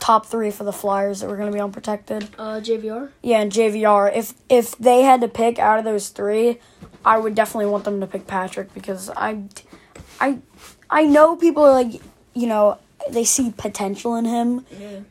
top 0.00 0.26
three 0.26 0.50
for 0.50 0.64
the 0.64 0.72
Flyers 0.72 1.20
that 1.20 1.28
were 1.28 1.36
gonna 1.36 1.52
be 1.52 1.60
unprotected. 1.60 2.28
Uh, 2.38 2.60
JVR. 2.60 3.10
Yeah, 3.22 3.40
and 3.40 3.52
JVR. 3.52 4.14
If 4.16 4.34
if 4.48 4.76
they 4.78 5.02
had 5.02 5.20
to 5.20 5.28
pick 5.28 5.58
out 5.58 5.78
of 5.78 5.84
those 5.84 6.08
three, 6.08 6.58
I 7.04 7.18
would 7.18 7.34
definitely 7.34 7.66
want 7.66 7.84
them 7.84 8.00
to 8.00 8.06
pick 8.06 8.26
Patrick 8.26 8.74
because 8.74 9.10
I, 9.10 9.44
I, 10.20 10.38
I 10.88 11.04
know 11.04 11.36
people 11.36 11.64
are 11.64 11.72
like, 11.72 12.00
you 12.34 12.46
know, 12.46 12.78
they 13.10 13.24
see 13.24 13.52
potential 13.56 14.14
in 14.16 14.24
him, 14.24 14.66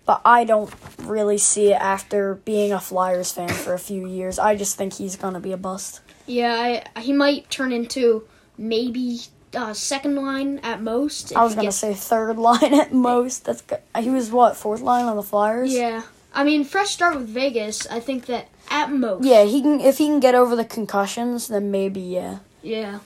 but 0.05 0.21
I 0.23 0.43
don't 0.43 0.71
really 0.99 1.37
see 1.37 1.71
it 1.71 1.81
after 1.81 2.35
being 2.35 2.71
a 2.71 2.79
Flyers 2.79 3.31
fan 3.31 3.49
for 3.49 3.73
a 3.73 3.79
few 3.79 4.07
years. 4.07 4.37
I 4.39 4.55
just 4.55 4.77
think 4.77 4.93
he's 4.93 5.15
gonna 5.15 5.39
be 5.39 5.51
a 5.51 5.57
bust. 5.57 6.01
Yeah, 6.25 6.81
I, 6.95 6.99
he 6.99 7.13
might 7.13 7.49
turn 7.49 7.71
into 7.71 8.27
maybe 8.57 9.21
uh, 9.55 9.73
second 9.73 10.15
line 10.15 10.59
at 10.59 10.81
most. 10.81 11.35
I 11.35 11.43
was 11.43 11.55
gonna 11.55 11.71
say 11.71 11.93
third 11.93 12.37
line 12.49 12.73
at 12.73 12.93
most. 12.93 13.45
That's 13.45 13.61
good. 13.61 13.79
He 13.99 14.09
was 14.09 14.31
what 14.31 14.55
fourth 14.55 14.81
line 14.81 15.05
on 15.05 15.15
the 15.15 15.23
Flyers. 15.23 15.73
Yeah. 15.73 16.03
I 16.33 16.43
mean, 16.43 16.63
fresh 16.63 16.89
start 16.91 17.15
with 17.15 17.27
Vegas. 17.27 17.87
I 17.87 17.99
think 17.99 18.27
that 18.27 18.49
at 18.69 18.91
most. 18.91 19.25
Yeah, 19.25 19.45
he 19.45 19.61
can 19.61 19.81
if 19.81 19.97
he 19.97 20.05
can 20.05 20.19
get 20.19 20.35
over 20.35 20.55
the 20.55 20.65
concussions, 20.65 21.47
then 21.47 21.71
maybe 21.71 22.01
yeah. 22.01 22.39
Yeah. 22.61 22.99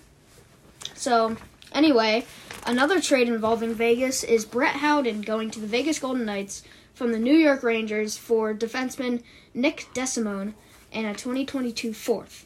So, 0.95 1.37
anyway, 1.71 2.25
another 2.65 3.01
trade 3.01 3.27
involving 3.27 3.73
Vegas 3.73 4.23
is 4.23 4.45
Brett 4.45 4.77
Howden 4.77 5.21
going 5.21 5.51
to 5.51 5.59
the 5.59 5.67
Vegas 5.67 5.99
Golden 5.99 6.25
Knights 6.25 6.63
from 6.93 7.11
the 7.11 7.19
New 7.19 7.35
York 7.35 7.63
Rangers 7.63 8.17
for 8.17 8.53
defenseman 8.53 9.23
Nick 9.53 9.87
Desimone 9.93 10.53
and 10.91 11.07
a 11.07 11.13
2022 11.13 11.93
fourth. 11.93 12.45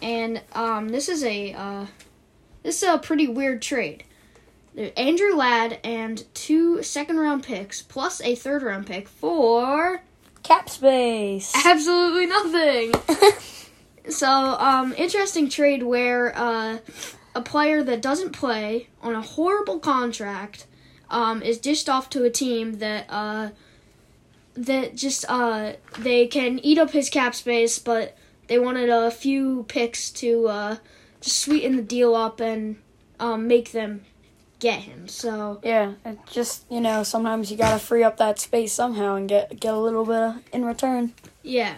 And 0.00 0.42
um, 0.52 0.90
this 0.90 1.08
is 1.08 1.24
a 1.24 1.52
uh, 1.52 1.86
this 2.62 2.82
is 2.82 2.88
a 2.88 2.98
pretty 2.98 3.26
weird 3.26 3.62
trade. 3.62 4.04
Andrew 4.96 5.34
Ladd 5.34 5.80
and 5.82 6.24
two 6.34 6.82
second 6.82 7.18
round 7.18 7.42
picks 7.42 7.82
plus 7.82 8.20
a 8.20 8.34
third 8.34 8.62
round 8.62 8.86
pick 8.86 9.08
for 9.08 10.02
Cap 10.42 10.70
space. 10.70 11.52
absolutely 11.66 12.26
nothing. 12.26 12.92
so, 14.08 14.28
um, 14.28 14.94
interesting 14.96 15.48
trade 15.48 15.82
where 15.82 16.36
uh, 16.38 16.78
a 17.38 17.42
player 17.42 17.84
that 17.84 18.02
doesn't 18.02 18.32
play 18.32 18.88
on 19.00 19.14
a 19.14 19.22
horrible 19.22 19.78
contract 19.78 20.66
um, 21.08 21.40
is 21.40 21.58
dished 21.58 21.88
off 21.88 22.10
to 22.10 22.24
a 22.24 22.30
team 22.30 22.78
that 22.80 23.06
uh, 23.08 23.50
that 24.54 24.96
just 24.96 25.24
uh, 25.28 25.74
they 26.00 26.26
can 26.26 26.58
eat 26.58 26.78
up 26.78 26.90
his 26.90 27.08
cap 27.08 27.34
space, 27.34 27.78
but 27.78 28.16
they 28.48 28.58
wanted 28.58 28.88
a 28.88 29.10
few 29.10 29.64
picks 29.68 30.10
to 30.10 30.48
uh, 30.48 30.76
just 31.20 31.38
sweeten 31.38 31.76
the 31.76 31.82
deal 31.82 32.14
up 32.16 32.40
and 32.40 32.76
um, 33.20 33.46
make 33.46 33.70
them 33.70 34.04
get 34.58 34.80
him. 34.80 35.06
So 35.06 35.60
Yeah, 35.62 35.92
it 36.04 36.18
just 36.28 36.64
you 36.68 36.80
know 36.80 37.04
sometimes 37.04 37.50
you 37.52 37.56
gotta 37.56 37.78
free 37.78 38.02
up 38.02 38.16
that 38.16 38.40
space 38.40 38.72
somehow 38.72 39.14
and 39.14 39.28
get 39.28 39.60
get 39.60 39.72
a 39.74 39.78
little 39.78 40.04
bit 40.04 40.42
in 40.52 40.64
return. 40.64 41.14
yeah. 41.42 41.74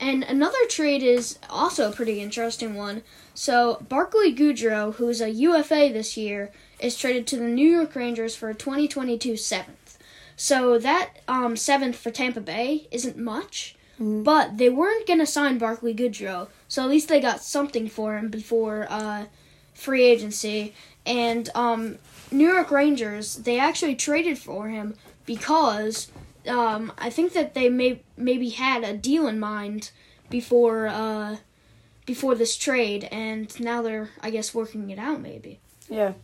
And 0.00 0.24
another 0.24 0.66
trade 0.68 1.02
is 1.02 1.38
also 1.48 1.88
a 1.88 1.94
pretty 1.94 2.20
interesting 2.20 2.74
one. 2.74 3.02
So 3.32 3.84
Barclay 3.88 4.32
Goodrow, 4.34 4.94
who's 4.94 5.20
a 5.20 5.30
UFA 5.30 5.90
this 5.92 6.16
year, 6.16 6.50
is 6.78 6.96
traded 6.96 7.26
to 7.28 7.36
the 7.36 7.44
New 7.44 7.68
York 7.68 7.94
Rangers 7.94 8.36
for 8.36 8.50
a 8.50 8.54
2022 8.54 9.36
seventh. 9.36 9.98
So 10.36 10.78
that 10.78 11.20
um, 11.28 11.56
seventh 11.56 11.96
for 11.96 12.10
Tampa 12.10 12.40
Bay 12.40 12.88
isn't 12.90 13.16
much, 13.16 13.76
but 13.98 14.58
they 14.58 14.68
weren't 14.68 15.06
gonna 15.06 15.26
sign 15.26 15.58
Barclay 15.58 15.94
Goodrow, 15.94 16.48
so 16.66 16.82
at 16.82 16.90
least 16.90 17.08
they 17.08 17.20
got 17.20 17.40
something 17.40 17.88
for 17.88 18.18
him 18.18 18.28
before 18.28 18.88
uh, 18.90 19.26
free 19.74 20.02
agency. 20.02 20.74
And 21.06 21.50
um, 21.54 21.98
New 22.32 22.52
York 22.52 22.72
Rangers, 22.72 23.36
they 23.36 23.58
actually 23.58 23.94
traded 23.94 24.38
for 24.38 24.68
him 24.68 24.96
because 25.24 26.10
um, 26.48 26.92
I 26.98 27.10
think 27.10 27.32
that 27.32 27.54
they 27.54 27.68
may 27.68 28.02
maybe 28.16 28.50
had 28.50 28.84
a 28.84 28.96
deal 28.96 29.26
in 29.26 29.38
mind 29.38 29.90
before 30.30 30.86
uh, 30.88 31.36
before 32.06 32.34
this 32.34 32.56
trade, 32.56 33.08
and 33.10 33.58
now 33.60 33.82
they're 33.82 34.10
I 34.20 34.30
guess 34.30 34.54
working 34.54 34.90
it 34.90 34.98
out 34.98 35.20
maybe. 35.20 35.60
Yeah. 35.88 36.14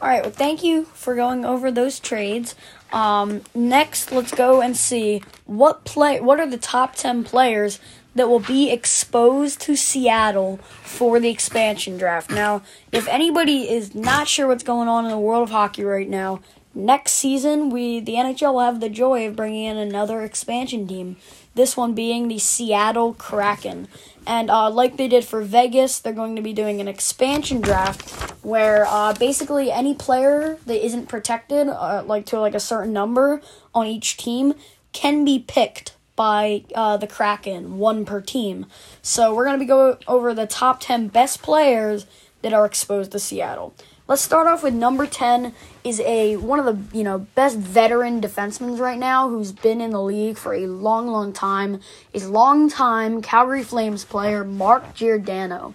All 0.00 0.08
right. 0.08 0.22
Well, 0.22 0.30
thank 0.30 0.62
you 0.62 0.84
for 0.84 1.14
going 1.14 1.44
over 1.44 1.70
those 1.70 1.98
trades. 1.98 2.54
Um, 2.92 3.42
next, 3.54 4.12
let's 4.12 4.32
go 4.32 4.60
and 4.60 4.76
see 4.76 5.22
what 5.44 5.84
play. 5.84 6.20
What 6.20 6.38
are 6.40 6.48
the 6.48 6.58
top 6.58 6.94
ten 6.94 7.24
players 7.24 7.80
that 8.14 8.28
will 8.28 8.40
be 8.40 8.70
exposed 8.70 9.60
to 9.62 9.76
Seattle 9.76 10.58
for 10.82 11.18
the 11.18 11.30
expansion 11.30 11.98
draft? 11.98 12.30
Now, 12.30 12.62
if 12.92 13.08
anybody 13.08 13.68
is 13.70 13.94
not 13.94 14.28
sure 14.28 14.46
what's 14.46 14.64
going 14.64 14.88
on 14.88 15.04
in 15.04 15.10
the 15.10 15.18
world 15.18 15.42
of 15.42 15.50
hockey 15.50 15.84
right 15.84 16.08
now, 16.08 16.40
next 16.78 17.12
season 17.12 17.70
we 17.70 18.00
the 18.00 18.14
NHL 18.14 18.54
will 18.54 18.60
have 18.60 18.80
the 18.80 18.88
joy 18.88 19.26
of 19.26 19.36
bringing 19.36 19.64
in 19.64 19.76
another 19.76 20.22
expansion 20.22 20.86
team. 20.86 21.16
This 21.54 21.76
one 21.76 21.92
being 21.92 22.28
the 22.28 22.38
Seattle 22.38 23.14
Kraken. 23.14 23.88
And 24.26 24.48
uh, 24.48 24.70
like 24.70 24.96
they 24.96 25.08
did 25.08 25.24
for 25.24 25.42
Vegas, 25.42 25.98
they're 25.98 26.12
going 26.12 26.36
to 26.36 26.42
be 26.42 26.52
doing 26.52 26.80
an 26.80 26.86
expansion 26.86 27.60
draft 27.60 28.10
where 28.44 28.86
uh, 28.86 29.14
basically 29.14 29.72
any 29.72 29.94
player 29.94 30.58
that 30.66 30.84
isn't 30.84 31.08
protected, 31.08 31.68
uh, 31.68 32.04
like 32.06 32.26
to 32.26 32.38
like 32.38 32.54
a 32.54 32.60
certain 32.60 32.92
number 32.92 33.42
on 33.74 33.86
each 33.86 34.16
team, 34.16 34.54
can 34.92 35.24
be 35.24 35.38
picked 35.40 35.96
by 36.14 36.64
uh, 36.74 36.96
the 36.96 37.06
Kraken, 37.06 37.78
one 37.78 38.04
per 38.04 38.20
team. 38.20 38.66
So 39.02 39.34
we're 39.34 39.44
gonna 39.44 39.58
be 39.58 39.64
going 39.64 39.96
over 40.06 40.34
the 40.34 40.46
top 40.46 40.80
ten 40.80 41.08
best 41.08 41.42
players 41.42 42.06
that 42.42 42.52
are 42.52 42.66
exposed 42.66 43.12
to 43.12 43.18
Seattle. 43.18 43.74
Let's 44.08 44.22
start 44.22 44.46
off 44.46 44.62
with 44.62 44.72
number 44.72 45.06
10 45.06 45.52
is 45.84 46.00
a 46.00 46.36
one 46.36 46.58
of 46.58 46.64
the, 46.64 46.96
you 46.96 47.04
know, 47.04 47.18
best 47.34 47.58
veteran 47.58 48.22
defensemen 48.22 48.78
right 48.80 48.98
now 48.98 49.28
who's 49.28 49.52
been 49.52 49.82
in 49.82 49.90
the 49.90 50.00
league 50.00 50.38
for 50.38 50.54
a 50.54 50.66
long 50.66 51.08
long 51.08 51.30
time. 51.30 51.80
Is 52.14 52.26
long-time 52.26 53.20
Calgary 53.20 53.62
Flames 53.62 54.06
player 54.06 54.44
Mark 54.44 54.94
Giordano. 54.94 55.74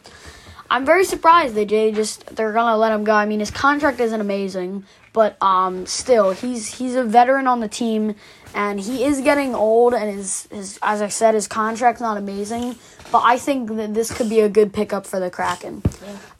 I'm 0.68 0.84
very 0.84 1.06
surprised 1.06 1.54
that 1.54 1.70
they 1.70 1.92
just 1.92 2.26
they're 2.36 2.54
gonna 2.54 2.76
let 2.76 2.92
him 2.92 3.04
go. 3.04 3.14
I 3.14 3.28
mean, 3.28 3.40
his 3.40 3.52
contract 3.52 4.00
isn't 4.00 4.20
amazing, 4.20 4.84
but 5.14 5.42
um, 5.42 5.86
still, 5.86 6.32
he's 6.32 6.80
he's 6.80 6.96
a 6.96 7.04
veteran 7.04 7.48
on 7.48 7.60
the 7.60 7.68
team, 7.68 8.16
and 8.54 8.80
he 8.80 9.06
is 9.06 9.22
getting 9.22 9.54
old, 9.56 9.94
and 9.94 10.10
his 10.10 10.48
his 10.52 10.80
as 10.82 11.02
I 11.02 11.08
said, 11.08 11.36
his 11.36 11.48
contract's 11.48 12.02
not 12.02 12.18
amazing. 12.18 12.76
But 13.12 13.22
I 13.26 13.38
think 13.38 13.70
that 13.78 13.94
this 13.94 14.12
could 14.12 14.28
be 14.28 14.40
a 14.40 14.50
good 14.50 14.74
pickup 14.74 15.06
for 15.06 15.20
the 15.20 15.30
Kraken. 15.30 15.84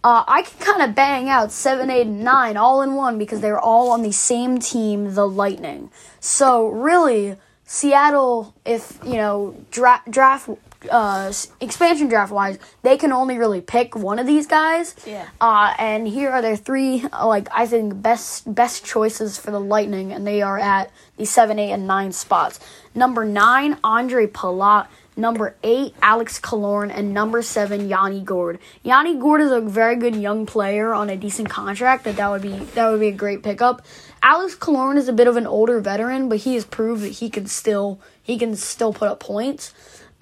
Uh, 0.04 0.24
I 0.28 0.42
can 0.42 0.60
kind 0.60 0.90
of 0.90 0.96
bang 0.96 1.30
out 1.30 1.52
seven, 1.52 1.92
eight, 1.92 2.08
and 2.08 2.24
nine 2.24 2.58
all 2.58 2.82
in 2.82 2.96
one 2.96 3.20
because 3.20 3.42
they're 3.42 3.60
all 3.60 3.92
on 3.92 4.02
the 4.02 4.12
same 4.12 4.58
team, 4.58 5.14
the 5.14 5.28
Lightning. 5.28 5.92
So 6.20 6.68
really, 6.68 7.38
Seattle, 7.66 8.56
if 8.66 8.98
you 9.06 9.16
know 9.16 9.56
dra- 9.70 10.02
draft 10.10 10.50
uh, 10.90 11.32
expansion 11.60 12.08
draft 12.08 12.32
wise, 12.32 12.58
they 12.82 12.98
can 12.98 13.12
only 13.12 13.38
really 13.38 13.62
pick 13.62 13.96
one 13.96 14.20
of 14.20 14.28
these 14.28 14.48
guys. 14.48 14.96
Yeah. 15.06 15.28
Uh, 15.40 15.74
and 15.78 16.08
here 16.08 16.30
are 16.32 16.42
their 16.42 16.56
three, 16.56 17.06
uh, 17.12 17.28
like 17.28 17.48
I 17.52 17.66
think 17.68 18.02
best 18.02 18.54
best 18.54 18.86
choices 18.86 19.38
for 19.38 19.52
the 19.52 19.60
Lightning, 19.60 20.12
and 20.12 20.26
they 20.26 20.42
are 20.42 20.60
at 20.60 20.92
the 21.18 21.26
seven, 21.26 21.60
eight, 21.60 21.72
and 21.72 21.88
nine 21.88 22.12
spots. 22.12 22.60
Number 22.96 23.26
nine, 23.26 23.78
Andre 23.84 24.28
Palat. 24.28 24.88
Number 25.16 25.56
eight, 25.62 25.94
Alex 26.02 26.40
Killorn, 26.40 26.92
and 26.92 27.14
number 27.14 27.44
seven, 27.44 27.88
Yanni 27.88 28.22
Gourde. 28.22 28.58
Yanni 28.82 29.16
Gourde 29.16 29.42
is 29.42 29.52
a 29.52 29.62
very 29.62 29.96
good 29.96 30.16
young 30.16 30.48
player 30.48 30.92
on 30.92 31.08
a 31.12 31.16
decent 31.16 31.52
contract. 31.52 32.06
That 32.06 32.16
that 32.16 32.30
would 32.30 32.42
be 32.42 32.58
that 32.74 32.90
would 32.90 33.00
be 33.00 33.10
a 33.10 33.12
great 33.12 33.44
pickup. 33.44 33.86
Alex 34.24 34.56
Killorn 34.56 34.98
is 34.98 35.08
a 35.08 35.14
bit 35.14 35.28
of 35.28 35.38
an 35.38 35.46
older 35.46 35.80
veteran, 35.80 36.30
but 36.30 36.40
he 36.40 36.56
has 36.56 36.66
proved 36.66 37.04
that 37.04 37.10
he 37.10 37.30
can 37.30 37.46
still 37.46 38.00
he 38.24 38.40
can 38.40 38.56
still 38.56 38.92
put 38.92 39.08
up 39.08 39.20
points. 39.20 39.72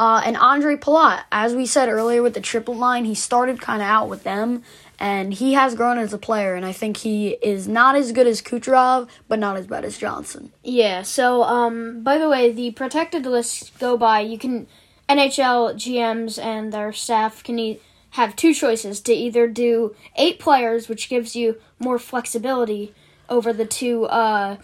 Uh, 0.02 0.20
and 0.26 0.36
Andre 0.36 0.78
Palat, 0.78 1.26
as 1.32 1.54
we 1.54 1.68
said 1.68 1.88
earlier 1.88 2.24
with 2.24 2.34
the 2.34 2.42
triple 2.42 2.74
line, 2.74 3.06
he 3.06 3.14
started 3.14 3.62
kind 3.62 3.84
of 3.84 3.88
out 3.88 4.10
with 4.10 4.24
them, 4.24 4.64
and 4.98 5.32
he 5.32 5.54
has 5.54 5.76
grown 5.76 6.00
as 6.00 6.12
a 6.12 6.18
player. 6.18 6.56
And 6.56 6.66
I 6.66 6.72
think 6.72 6.98
he 6.98 7.38
is 7.44 7.68
not 7.68 7.96
as 7.96 8.12
good 8.12 8.26
as 8.26 8.42
Kucherov, 8.42 9.08
but 9.28 9.38
not 9.38 9.58
as 9.58 9.68
bad 9.68 9.86
as 9.86 10.00
Johnson. 10.00 10.52
Yeah. 10.64 11.04
So, 11.04 11.44
um, 11.44 12.02
by 12.02 12.18
the 12.18 12.28
way, 12.28 12.52
the 12.52 12.72
protected 12.72 13.28
lists 13.28 13.70
go 13.78 13.96
by. 13.96 14.22
You 14.22 14.40
can 14.40 14.66
NHL 15.08 15.76
GMs 15.76 16.44
and 16.44 16.74
their 16.74 16.92
staff 16.92 17.44
can 17.44 17.60
e- 17.60 17.80
have 18.12 18.36
two 18.36 18.56
choices 18.56 19.02
to 19.02 19.14
either 19.14 19.48
do 19.48 19.96
eight 20.16 20.40
players, 20.40 20.90
which 20.90 21.10
gives 21.10 21.36
you 21.36 21.58
more 21.78 22.00
flexibility 22.00 22.92
over 23.30 23.54
the 23.54 23.68
two 23.68 24.06
uh, 24.06 24.58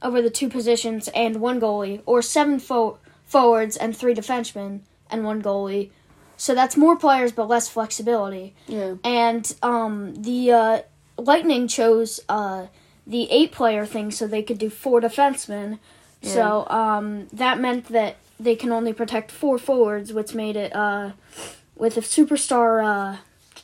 over 0.00 0.22
the 0.22 0.30
two 0.30 0.48
positions 0.48 1.08
and 1.08 1.42
one 1.42 1.60
goalie, 1.60 2.00
or 2.06 2.22
seven 2.22 2.58
fo- 2.58 2.96
forwards 3.28 3.76
and 3.76 3.96
three 3.96 4.14
defensemen 4.14 4.80
and 5.10 5.24
one 5.24 5.40
goalie. 5.42 5.90
So 6.36 6.54
that's 6.54 6.76
more 6.76 6.96
players 6.96 7.30
but 7.32 7.46
less 7.48 7.68
flexibility 7.68 8.54
Yeah. 8.66 8.94
and 9.04 9.54
um, 9.62 10.14
the 10.22 10.52
uh, 10.52 10.78
Lightning 11.16 11.66
chose 11.68 12.20
uh, 12.28 12.66
the 13.06 13.30
eight 13.30 13.52
player 13.52 13.84
thing 13.86 14.10
so 14.10 14.26
they 14.26 14.42
could 14.42 14.58
do 14.58 14.70
four 14.70 15.00
defensemen. 15.00 15.78
Yeah. 16.22 16.32
So 16.34 16.66
um, 16.70 17.26
that 17.32 17.58
meant 17.60 17.86
that 17.88 18.16
they 18.40 18.54
can 18.54 18.70
only 18.70 18.92
protect 18.92 19.30
four 19.32 19.58
forwards, 19.58 20.12
which 20.12 20.32
made 20.34 20.54
it 20.56 20.74
uh, 20.74 21.10
with 21.76 21.96
a 21.96 22.00
superstar 22.02 22.84
uh, 22.84 23.16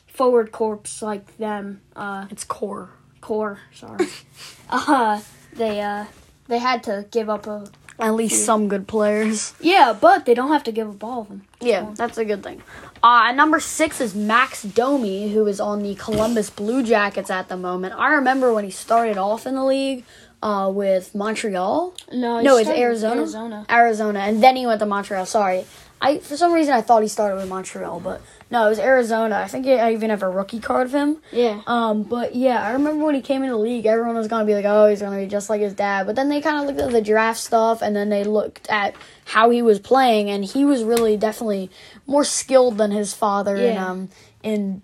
forward 0.07 0.51
corpse 0.51 1.01
like 1.01 1.37
them 1.37 1.79
uh, 1.95 2.25
It's 2.29 2.43
core. 2.43 2.89
core. 3.21 3.59
Sorry, 3.73 4.07
uh, 4.69 5.21
they 5.53 5.79
uh, 5.81 6.05
they 6.49 6.59
had 6.59 6.83
to 6.83 7.05
give 7.11 7.29
up 7.29 7.47
a 7.47 7.67
At 7.97 8.13
least 8.15 8.45
some 8.45 8.67
good 8.67 8.87
players. 8.87 9.53
yeah, 9.61 9.93
but 9.99 10.25
they 10.25 10.33
don't 10.33 10.51
have 10.51 10.63
to 10.65 10.71
give 10.71 10.89
up 10.89 11.03
all 11.03 11.21
of 11.21 11.27
them. 11.29 11.43
Yeah, 11.61 11.91
that's 11.95 12.17
a 12.17 12.25
good 12.25 12.43
thing. 12.43 12.61
Uh, 13.01 13.25
at 13.27 13.35
number 13.35 13.59
six 13.59 14.01
is 14.01 14.13
Max 14.13 14.63
Domi, 14.63 15.31
who 15.31 15.45
is 15.47 15.59
on 15.59 15.81
the 15.83 15.95
Columbus 15.95 16.49
Blue 16.49 16.83
Jackets 16.83 17.29
at 17.29 17.47
the 17.47 17.55
moment. 17.57 17.93
I 17.97 18.15
remember 18.15 18.53
when 18.53 18.65
he 18.65 18.71
started 18.71 19.17
off 19.17 19.45
in 19.47 19.55
the 19.55 19.63
league 19.63 20.03
uh, 20.43 20.69
with 20.73 21.15
Montreal. 21.15 21.93
No, 22.11 22.41
No, 22.41 22.57
it's 22.57 22.69
Arizona. 22.69 23.21
Arizona. 23.21 23.65
Arizona, 23.69 24.19
and 24.19 24.43
then 24.43 24.55
he 24.57 24.65
went 24.67 24.79
to 24.79 24.85
Montreal. 24.85 25.25
Sorry, 25.25 25.65
I 26.05 26.17
for 26.19 26.37
some 26.37 26.53
reason 26.53 26.73
I 26.73 26.81
thought 26.81 27.01
he 27.01 27.07
started 27.07 27.35
with 27.37 27.49
Montreal, 27.49 27.99
but 27.99 28.21
no, 28.51 28.65
it 28.65 28.69
was 28.69 28.79
Arizona. 28.79 29.35
I 29.37 29.47
think 29.47 29.65
I 29.65 29.93
even 29.93 30.09
have 30.11 30.21
a 30.23 30.29
rookie 30.29 30.59
card 30.59 30.87
of 30.87 30.93
him. 30.93 31.17
Yeah. 31.31 31.61
Um, 31.65 32.03
but 32.03 32.35
yeah, 32.35 32.61
I 32.63 32.71
remember 32.73 33.03
when 33.05 33.15
he 33.15 33.21
came 33.21 33.41
into 33.43 33.55
the 33.55 33.61
league, 33.61 33.85
everyone 33.85 34.15
was 34.15 34.27
gonna 34.27 34.45
be 34.45 34.53
like, 34.53 34.65
"Oh, 34.65 34.87
he's 34.87 35.01
gonna 35.01 35.17
be 35.17 35.25
just 35.27 35.49
like 35.49 35.61
his 35.61 35.73
dad." 35.73 36.05
But 36.05 36.15
then 36.15 36.29
they 36.29 36.41
kind 36.41 36.59
of 36.59 36.65
looked 36.67 36.79
at 36.79 36.91
the 36.91 37.01
draft 37.01 37.39
stuff, 37.39 37.81
and 37.81 37.95
then 37.95 38.09
they 38.09 38.23
looked 38.23 38.67
at 38.69 38.93
how 39.25 39.49
he 39.49 39.61
was 39.61 39.79
playing, 39.79 40.29
and 40.29 40.45
he 40.45 40.63
was 40.63 40.83
really 40.83 41.17
definitely 41.17 41.71
more 42.05 42.23
skilled 42.23 42.77
than 42.77 42.91
his 42.91 43.13
father 43.13 43.57
Yeah. 43.57 43.85
um 43.89 44.09
in 44.43 44.83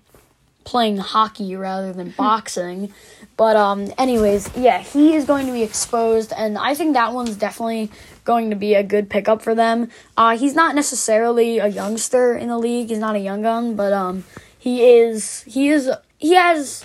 playing 0.64 0.98
hockey 0.98 1.56
rather 1.56 1.94
than 1.94 2.12
boxing. 2.18 2.94
But 3.38 3.56
um, 3.56 3.92
anyways, 3.98 4.56
yeah, 4.56 4.80
he 4.82 5.16
is 5.16 5.26
going 5.26 5.48
to 5.48 5.52
be 5.54 5.64
exposed, 5.64 6.32
and 6.36 6.58
I 6.58 6.76
think 6.76 6.94
that 6.94 7.14
one's 7.14 7.36
definitely 7.36 7.90
going 8.24 8.52
to 8.52 8.56
be 8.56 8.76
a 8.76 8.84
good 8.84 9.10
pickup 9.10 9.42
for 9.42 9.56
them. 9.56 9.90
Uh, 10.16 10.38
he's 10.38 10.54
not 10.54 10.76
necessarily 10.76 11.58
a 11.58 11.68
youngster 11.68 12.36
in 12.36 12.50
the 12.50 12.58
league; 12.60 12.90
he's 12.90 13.00
not 13.00 13.16
a 13.16 13.20
young 13.20 13.42
gun, 13.42 13.76
but 13.76 13.94
um, 13.94 14.24
he 14.60 14.84
is. 15.00 15.42
He 15.44 15.70
is. 15.70 15.90
He 16.20 16.34
has. 16.36 16.84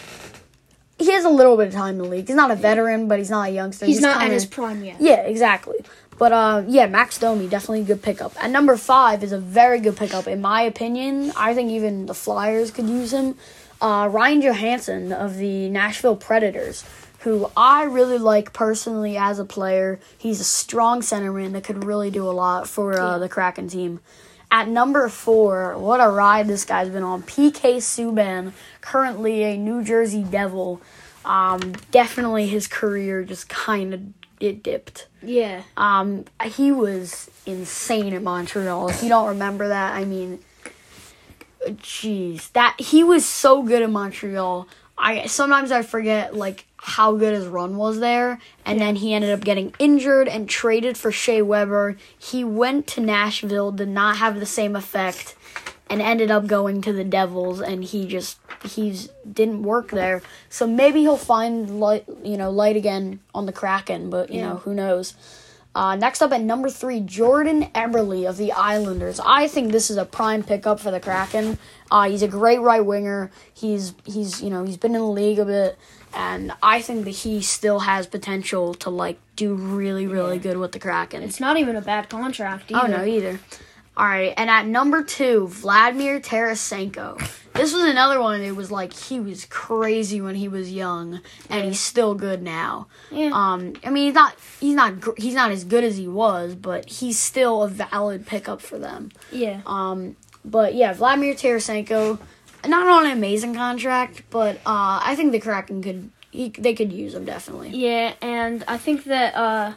He 0.99 1.13
has 1.13 1.27
a 1.27 1.29
little 1.29 1.59
bit 1.59 1.69
of 1.69 1.75
time 1.75 1.97
in 1.97 1.99
the 1.99 2.09
league. 2.09 2.27
He's 2.27 2.37
not 2.37 2.51
a 2.51 2.55
veteran, 2.57 3.07
but 3.07 3.19
he's 3.19 3.29
not 3.29 3.51
a 3.51 3.53
youngster. 3.53 3.85
He's, 3.85 4.01
not 4.01 4.15
kinda- 4.19 4.27
at 4.29 4.33
his 4.33 4.47
prime 4.47 4.83
yet. 4.83 4.97
yeah, 4.99 5.21
exactly. 5.27 5.77
But 6.19 6.33
uh, 6.33 6.65
yeah, 6.67 6.87
Max 6.87 7.19
Domi 7.19 7.47
definitely 7.47 7.83
a 7.83 7.85
good 7.85 8.03
pickup. 8.03 8.33
At 8.43 8.51
number 8.51 8.77
five 8.77 9.23
is 9.23 9.33
a 9.33 9.39
very 9.39 9.81
good 9.81 9.97
pickup 9.97 10.27
in 10.27 10.41
my 10.41 10.63
opinion. 10.63 11.33
I 11.37 11.55
think 11.55 11.71
even 11.71 12.07
the 12.07 12.15
Flyers 12.15 12.71
could 12.71 12.89
use 12.89 13.13
him. 13.13 13.37
Uh, 13.81 14.09
Ryan 14.11 14.41
Johansen 14.41 15.13
of 15.13 15.37
the 15.37 15.69
Nashville 15.69 16.17
Predators. 16.17 16.85
who 17.21 17.51
I 17.57 17.83
really 17.85 18.19
like 18.19 18.53
personally 18.53 19.17
as 19.17 19.39
a 19.41 19.45
player. 19.45 19.99
He's 20.17 20.41
a 20.41 20.45
strong 20.45 21.01
centerman 21.01 21.53
that 21.53 21.65
could 21.65 21.85
really 21.85 22.11
do 22.11 22.29
a 22.29 22.31
lot 22.31 22.69
for 22.69 22.99
uh, 22.99 23.19
the 23.19 23.29
Kraken 23.29 23.69
team. 23.69 24.01
At 24.51 24.69
number 24.69 25.09
four, 25.09 25.77
what 25.77 26.01
a 26.01 26.09
ride 26.09 26.47
this 26.47 26.65
guy's 26.65 26.89
been 26.89 27.03
on. 27.03 27.23
PK 27.25 27.79
Subban, 27.79 28.53
currently 28.81 29.43
a 29.43 29.57
New 29.57 29.83
Jersey 29.83 30.23
Devil. 30.23 30.81
Um, 31.25 31.73
definitely 31.91 32.47
his 32.47 32.69
career 32.69 33.25
just 33.25 33.49
kind 33.49 33.93
of 33.93 34.01
it 34.41 34.63
dipped. 34.63 35.09
Yeah. 35.23 35.63
Um, 35.77 36.25
he 36.45 36.73
was 36.73 37.31
insane 37.47 38.15
at 38.15 38.23
Montreal. 38.23 38.89
If 38.89 39.03
you 39.03 39.09
don't 39.09 39.29
remember 39.29 39.69
that, 39.69 39.95
I 39.95 40.05
mean, 40.05 40.41
jeez, 41.67 42.53
that 42.53 42.77
he 42.79 43.03
was 43.03 43.27
so 43.27 43.63
good 43.63 43.83
at 43.83 43.91
Montreal. 43.91 44.69
I 44.99 45.27
sometimes 45.27 45.73
I 45.73 45.83
forget 45.83 46.35
like 46.35 46.65
how 46.77 47.17
good 47.17 47.35
his 47.35 47.47
run 47.47 47.77
was 47.77 48.01
there, 48.01 48.39
and 48.65 48.81
then 48.81 48.97
he 48.97 49.13
ended 49.13 49.31
up 49.31 49.41
getting 49.41 49.75
injured 49.79 50.29
and 50.29 50.49
traded 50.49 50.97
for 50.97 51.11
Shea 51.13 51.43
Weber. 51.43 51.97
He 52.19 52.45
went 52.45 52.87
to 52.89 53.01
Nashville, 53.01 53.73
did 53.73 53.89
not 53.89 54.19
have 54.19 54.41
the 54.41 54.47
same 54.47 54.77
effect, 54.77 55.35
and 55.89 56.03
ended 56.03 56.31
up 56.31 56.47
going 56.47 56.81
to 56.83 56.93
the 56.93 57.05
Devils, 57.05 57.61
and 57.61 57.85
he 57.85 58.07
just 58.07 58.39
he's 58.65 59.09
didn't 59.31 59.63
work 59.63 59.91
there. 59.91 60.23
So 60.49 60.67
maybe 60.67 61.01
he'll 61.01 61.17
find 61.17 61.79
light, 61.81 62.05
you 62.25 62.37
know, 62.37 62.51
light 62.51 62.77
again 62.77 63.21
on 63.35 63.47
the 63.47 63.53
Kraken, 63.53 64.11
but 64.11 64.31
you 64.31 64.41
Yeah. 64.41 64.49
know 64.51 64.57
who 64.57 64.75
knows. 64.75 65.15
Uh, 65.75 65.95
next 65.95 66.23
up 66.23 66.33
at 66.33 66.41
number 66.41 66.71
three, 66.71 67.01
Jordan 67.01 67.67
Eberle 67.75 68.27
of 68.27 68.39
the 68.39 68.51
Islanders. 68.51 69.21
I 69.25 69.47
think 69.47 69.73
this 69.73 69.91
is 69.91 69.99
a 69.99 70.07
prime 70.07 70.43
pickup 70.43 70.81
for 70.81 70.91
the 70.91 71.01
Kraken. 71.01 71.59
Uh, 71.91 72.09
he's 72.09 72.23
a 72.23 72.29
great 72.29 72.61
right 72.63 72.85
winger. 72.85 73.31
He's 73.53 73.93
he's 74.05 74.43
you 74.43 74.49
know 74.51 74.65
he's 74.65 74.79
been 74.79 74.95
in 74.95 75.03
the 75.03 75.07
league 75.07 75.39
a 75.39 75.45
bit, 75.45 75.79
and 76.15 76.53
I 76.63 76.81
think 76.81 77.05
that 77.05 77.11
he 77.11 77.43
still 77.43 77.81
has 77.81 78.07
potential 78.07 78.73
to 78.75 78.89
like 78.91 79.19
do 79.37 79.53
really 79.55 80.07
really 80.07 80.39
good 80.39 80.57
with 80.57 80.73
the 80.73 80.79
Kraken. 80.79 81.23
It's 81.23 81.41
not 81.41 81.59
even 81.59 81.77
a 81.77 81.83
bad 81.83 82.09
contract 82.09 82.73
either. 82.73 82.81
Oh 82.83 82.87
no, 82.87 83.05
either. 83.05 83.39
All 83.97 84.05
right, 84.05 84.35
and 84.37 84.51
at 84.51 84.67
number 84.67 85.03
two, 85.03 85.49
Vladimir 85.49 86.21
Tarasenko. 86.21 87.19
This 87.55 87.73
was 87.73 87.85
another 87.85 88.21
one. 88.21 88.43
It 88.43 88.55
was 88.55 88.71
like 88.71 88.93
he 88.93 89.19
was 89.19 89.47
crazy 89.47 90.21
when 90.21 90.35
he 90.35 90.49
was 90.49 90.71
young, 90.71 91.21
and 91.49 91.65
he's 91.65 91.81
still 91.81 92.15
good 92.15 92.43
now. 92.43 92.89
Yeah. 93.11 93.31
Um, 93.33 93.73
I 93.83 93.89
mean, 93.89 94.05
he's 94.07 94.15
not 94.15 94.35
he's 94.61 94.75
not 94.75 95.01
gr- 95.01 95.17
he's 95.17 95.33
not 95.35 95.51
as 95.51 95.65
good 95.65 95.83
as 95.83 95.97
he 95.97 96.07
was, 96.07 96.55
but 96.55 96.91
he's 96.91 97.19
still 97.19 97.63
a 97.63 97.69
valid 97.69 98.27
pickup 98.27 98.61
for 98.61 98.79
them. 98.79 99.11
yeah. 99.33 99.63
Um, 99.65 100.17
but 100.45 100.75
yeah, 100.75 100.93
Vladimir 100.93 101.33
Tarasenko, 101.35 102.19
not 102.69 102.87
on 102.87 103.07
an 103.07 103.13
amazing 103.13 103.55
contract, 103.55 104.23
but 104.29 104.57
uh, 104.67 105.01
I 105.03 105.15
think 105.17 105.33
the 105.33 105.41
Kraken 105.41 105.83
could 105.83 106.11
he, 106.31 106.51
they 106.51 106.75
could 106.75 106.93
use 106.93 107.15
him 107.15 107.25
definitely. 107.25 107.71
Yeah, 107.71 108.13
and 108.21 108.63
I 108.69 108.77
think 108.77 109.05
that 109.05 109.35
uh, 109.35 109.73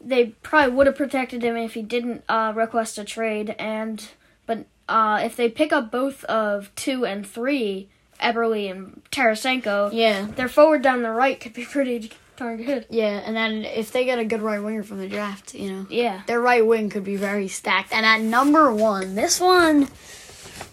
they 0.00 0.26
probably 0.42 0.74
would 0.74 0.86
have 0.86 0.96
protected 0.96 1.42
him 1.42 1.56
if 1.56 1.74
he 1.74 1.82
didn't 1.82 2.24
uh, 2.28 2.52
request 2.54 2.98
a 2.98 3.04
trade. 3.04 3.54
And 3.58 4.06
but 4.46 4.66
uh, 4.88 5.20
if 5.22 5.36
they 5.36 5.48
pick 5.48 5.72
up 5.72 5.90
both 5.90 6.24
of 6.24 6.74
two 6.74 7.04
and 7.06 7.26
three, 7.26 7.88
Eberle 8.20 8.70
and 8.70 9.02
Tarasenko, 9.10 9.90
Yeah. 9.92 10.26
their 10.36 10.48
forward 10.48 10.82
down 10.82 11.02
the 11.02 11.10
right 11.10 11.38
could 11.40 11.52
be 11.52 11.64
pretty 11.64 12.10
darn 12.36 12.62
good. 12.64 12.86
Yeah, 12.90 13.22
and 13.24 13.36
then 13.36 13.64
if 13.64 13.92
they 13.92 14.04
get 14.04 14.18
a 14.18 14.24
good 14.24 14.42
right 14.42 14.62
winger 14.62 14.82
from 14.82 14.98
the 14.98 15.08
draft, 15.08 15.54
you 15.54 15.70
know. 15.70 15.86
Yeah, 15.90 16.22
their 16.26 16.40
right 16.40 16.66
wing 16.66 16.88
could 16.90 17.04
be 17.04 17.16
very 17.16 17.48
stacked. 17.48 17.92
And 17.92 18.04
at 18.06 18.20
number 18.22 18.72
one, 18.72 19.14
this 19.14 19.38
one, 19.40 19.88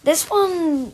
this 0.04 0.30
one, 0.30 0.94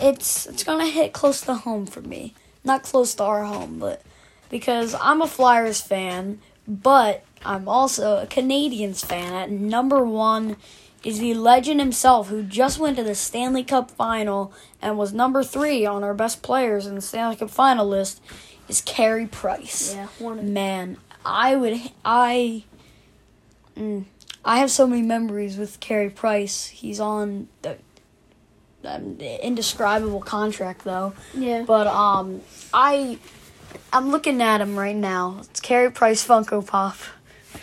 it's 0.00 0.46
it's 0.46 0.64
gonna 0.64 0.86
hit 0.86 1.12
close 1.12 1.42
to 1.42 1.54
home 1.54 1.86
for 1.86 2.00
me. 2.00 2.34
Not 2.64 2.82
close 2.82 3.14
to 3.16 3.22
our 3.24 3.44
home, 3.44 3.78
but 3.78 4.00
because 4.48 4.94
I'm 4.98 5.20
a 5.20 5.26
Flyers 5.26 5.80
fan, 5.82 6.40
but 6.66 7.22
I'm 7.44 7.68
also 7.68 8.22
a 8.22 8.26
Canadiens 8.26 9.04
fan. 9.04 9.32
At 9.32 9.50
number 9.50 10.04
one 10.04 10.56
is 11.02 11.18
the 11.18 11.34
legend 11.34 11.80
himself, 11.80 12.28
who 12.28 12.42
just 12.42 12.78
went 12.78 12.96
to 12.96 13.02
the 13.02 13.14
Stanley 13.14 13.62
Cup 13.62 13.90
final 13.90 14.52
and 14.80 14.96
was 14.96 15.12
number 15.12 15.44
three 15.44 15.84
on 15.84 16.02
our 16.02 16.14
best 16.14 16.42
players 16.42 16.86
in 16.86 16.94
the 16.94 17.00
Stanley 17.02 17.36
Cup 17.36 17.50
final 17.50 17.86
list. 17.86 18.22
Is 18.68 18.80
Carey 18.80 19.26
Price? 19.26 19.94
yeah, 19.94 20.06
one 20.18 20.38
of 20.38 20.44
Man, 20.46 20.96
I 21.24 21.54
would 21.56 21.78
I 22.04 22.64
mm, 23.76 24.04
I 24.44 24.58
have 24.58 24.70
so 24.70 24.86
many 24.86 25.02
memories 25.02 25.58
with 25.58 25.80
Carey 25.80 26.08
Price. 26.08 26.66
He's 26.68 26.98
on 26.98 27.48
the 27.60 27.76
um, 28.84 29.18
indescribable 29.20 30.20
contract 30.20 30.84
though. 30.84 31.12
yeah. 31.34 31.64
But 31.66 31.86
um 31.86 32.40
I 32.72 33.18
I'm 33.92 34.10
looking 34.10 34.40
at 34.40 34.60
him 34.62 34.76
right 34.78 34.96
now. 34.96 35.38
It's 35.40 35.60
Carey 35.60 35.90
Price 35.90 36.26
Funko 36.26 36.66
Pop. 36.66 36.96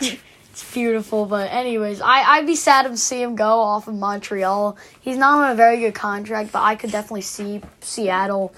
it's 0.00 0.72
beautiful, 0.72 1.26
but 1.26 1.50
anyways, 1.52 2.00
I 2.00 2.22
I'd 2.22 2.46
be 2.46 2.56
sad 2.56 2.82
to 2.88 2.96
see 2.96 3.22
him 3.22 3.36
go 3.36 3.60
off 3.60 3.88
of 3.88 3.94
Montreal. 3.94 4.76
He's 5.00 5.16
not 5.16 5.42
on 5.44 5.50
a 5.50 5.54
very 5.54 5.78
good 5.80 5.94
contract, 5.94 6.52
but 6.52 6.62
I 6.62 6.74
could 6.76 6.90
definitely 6.90 7.22
see 7.22 7.60
Seattle 7.80 8.52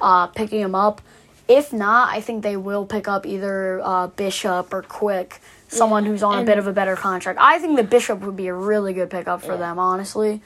uh 0.00 0.26
picking 0.28 0.60
him 0.60 0.74
up. 0.74 1.00
If 1.46 1.72
not, 1.72 2.08
I 2.08 2.20
think 2.22 2.42
they 2.42 2.56
will 2.56 2.86
pick 2.86 3.06
up 3.06 3.26
either 3.26 3.80
uh, 3.84 4.06
Bishop 4.06 4.72
or 4.72 4.80
Quick, 4.80 5.40
someone 5.68 6.04
Yeah, 6.04 6.10
who's 6.12 6.22
on 6.22 6.38
a 6.38 6.44
bit 6.44 6.56
of 6.56 6.66
a 6.66 6.72
better 6.72 6.96
contract. 6.96 7.38
I 7.38 7.58
think 7.58 7.76
the 7.76 7.82
Bishop 7.84 8.20
would 8.20 8.34
be 8.34 8.46
a 8.46 8.54
really 8.54 8.94
good 8.94 9.10
pickup 9.10 9.42
for 9.42 9.52
Yeah. 9.52 9.58
them, 9.58 9.78
honestly. 9.78 10.40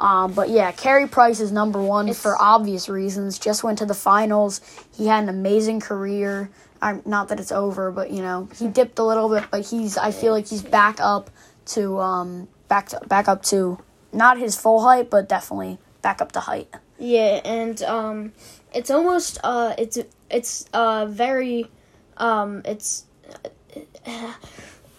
Um, 0.00 0.32
but 0.32 0.48
yeah, 0.48 0.72
Carey 0.72 1.06
Price 1.06 1.40
is 1.40 1.52
number 1.52 1.82
one 1.82 2.06
It's- 2.08 2.22
for 2.22 2.40
obvious 2.40 2.88
reasons. 2.88 3.38
Just 3.38 3.62
went 3.62 3.76
to 3.78 3.84
the 3.84 3.92
finals. 3.94 4.62
He 4.96 5.08
had 5.08 5.22
an 5.24 5.28
amazing 5.28 5.80
career. 5.80 6.48
I 6.80 7.00
not 7.04 7.28
that 7.28 7.40
it's 7.40 7.52
over, 7.52 7.90
but 7.90 8.10
you 8.10 8.22
know 8.22 8.48
he 8.56 8.68
dipped 8.68 8.98
a 8.98 9.04
little 9.04 9.28
bit, 9.28 9.44
but 9.50 9.66
he's. 9.66 9.96
I 9.96 10.10
feel 10.10 10.32
like 10.32 10.48
he's 10.48 10.62
back 10.62 11.00
up 11.00 11.30
to 11.66 11.98
um 11.98 12.48
back 12.68 12.88
to 12.90 13.00
back 13.06 13.28
up 13.28 13.42
to 13.44 13.78
not 14.12 14.38
his 14.38 14.56
full 14.56 14.80
height, 14.82 15.10
but 15.10 15.28
definitely 15.28 15.78
back 16.02 16.20
up 16.20 16.32
to 16.32 16.40
height. 16.40 16.68
Yeah, 16.98 17.40
and 17.44 17.80
um, 17.82 18.32
it's 18.74 18.90
almost 18.90 19.38
uh, 19.44 19.74
it's 19.78 19.98
it's 20.30 20.66
uh 20.72 21.06
very, 21.06 21.70
um, 22.16 22.62
it's, 22.64 23.04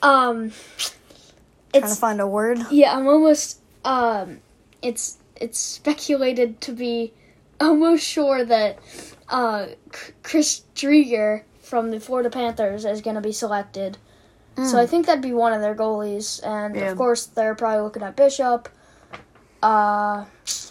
um, 0.01 0.51
Trying 0.51 1.83
it's 1.83 1.95
to 1.95 1.99
find 1.99 2.21
a 2.21 2.27
word. 2.27 2.59
yeah. 2.71 2.95
I'm 2.95 3.07
almost 3.07 3.59
um, 3.85 4.39
it's 4.81 5.17
it's 5.35 5.59
speculated 5.59 6.61
to 6.61 6.71
be 6.71 7.13
almost 7.59 8.05
sure 8.05 8.43
that 8.45 8.79
uh, 9.29 9.67
Chris 10.23 10.63
Driedger 10.75 11.43
from 11.69 11.91
the 11.91 11.99
Florida 11.99 12.31
Panthers 12.31 12.83
is 12.83 12.99
going 13.01 13.15
to 13.15 13.21
be 13.21 13.31
selected. 13.31 13.97
So 14.57 14.77
I 14.77 14.85
think 14.87 15.05
that'd 15.05 15.21
be 15.21 15.31
one 15.31 15.53
of 15.53 15.61
their 15.61 15.73
goalies, 15.75 16.45
and 16.45 16.75
Yeah. 16.75 16.91
of 16.91 16.97
course 16.97 17.27
they're 17.27 17.55
probably 17.55 17.81
looking 17.81 18.03
at 18.03 18.17
Bishop, 18.17 18.67
uh, 19.63 20.25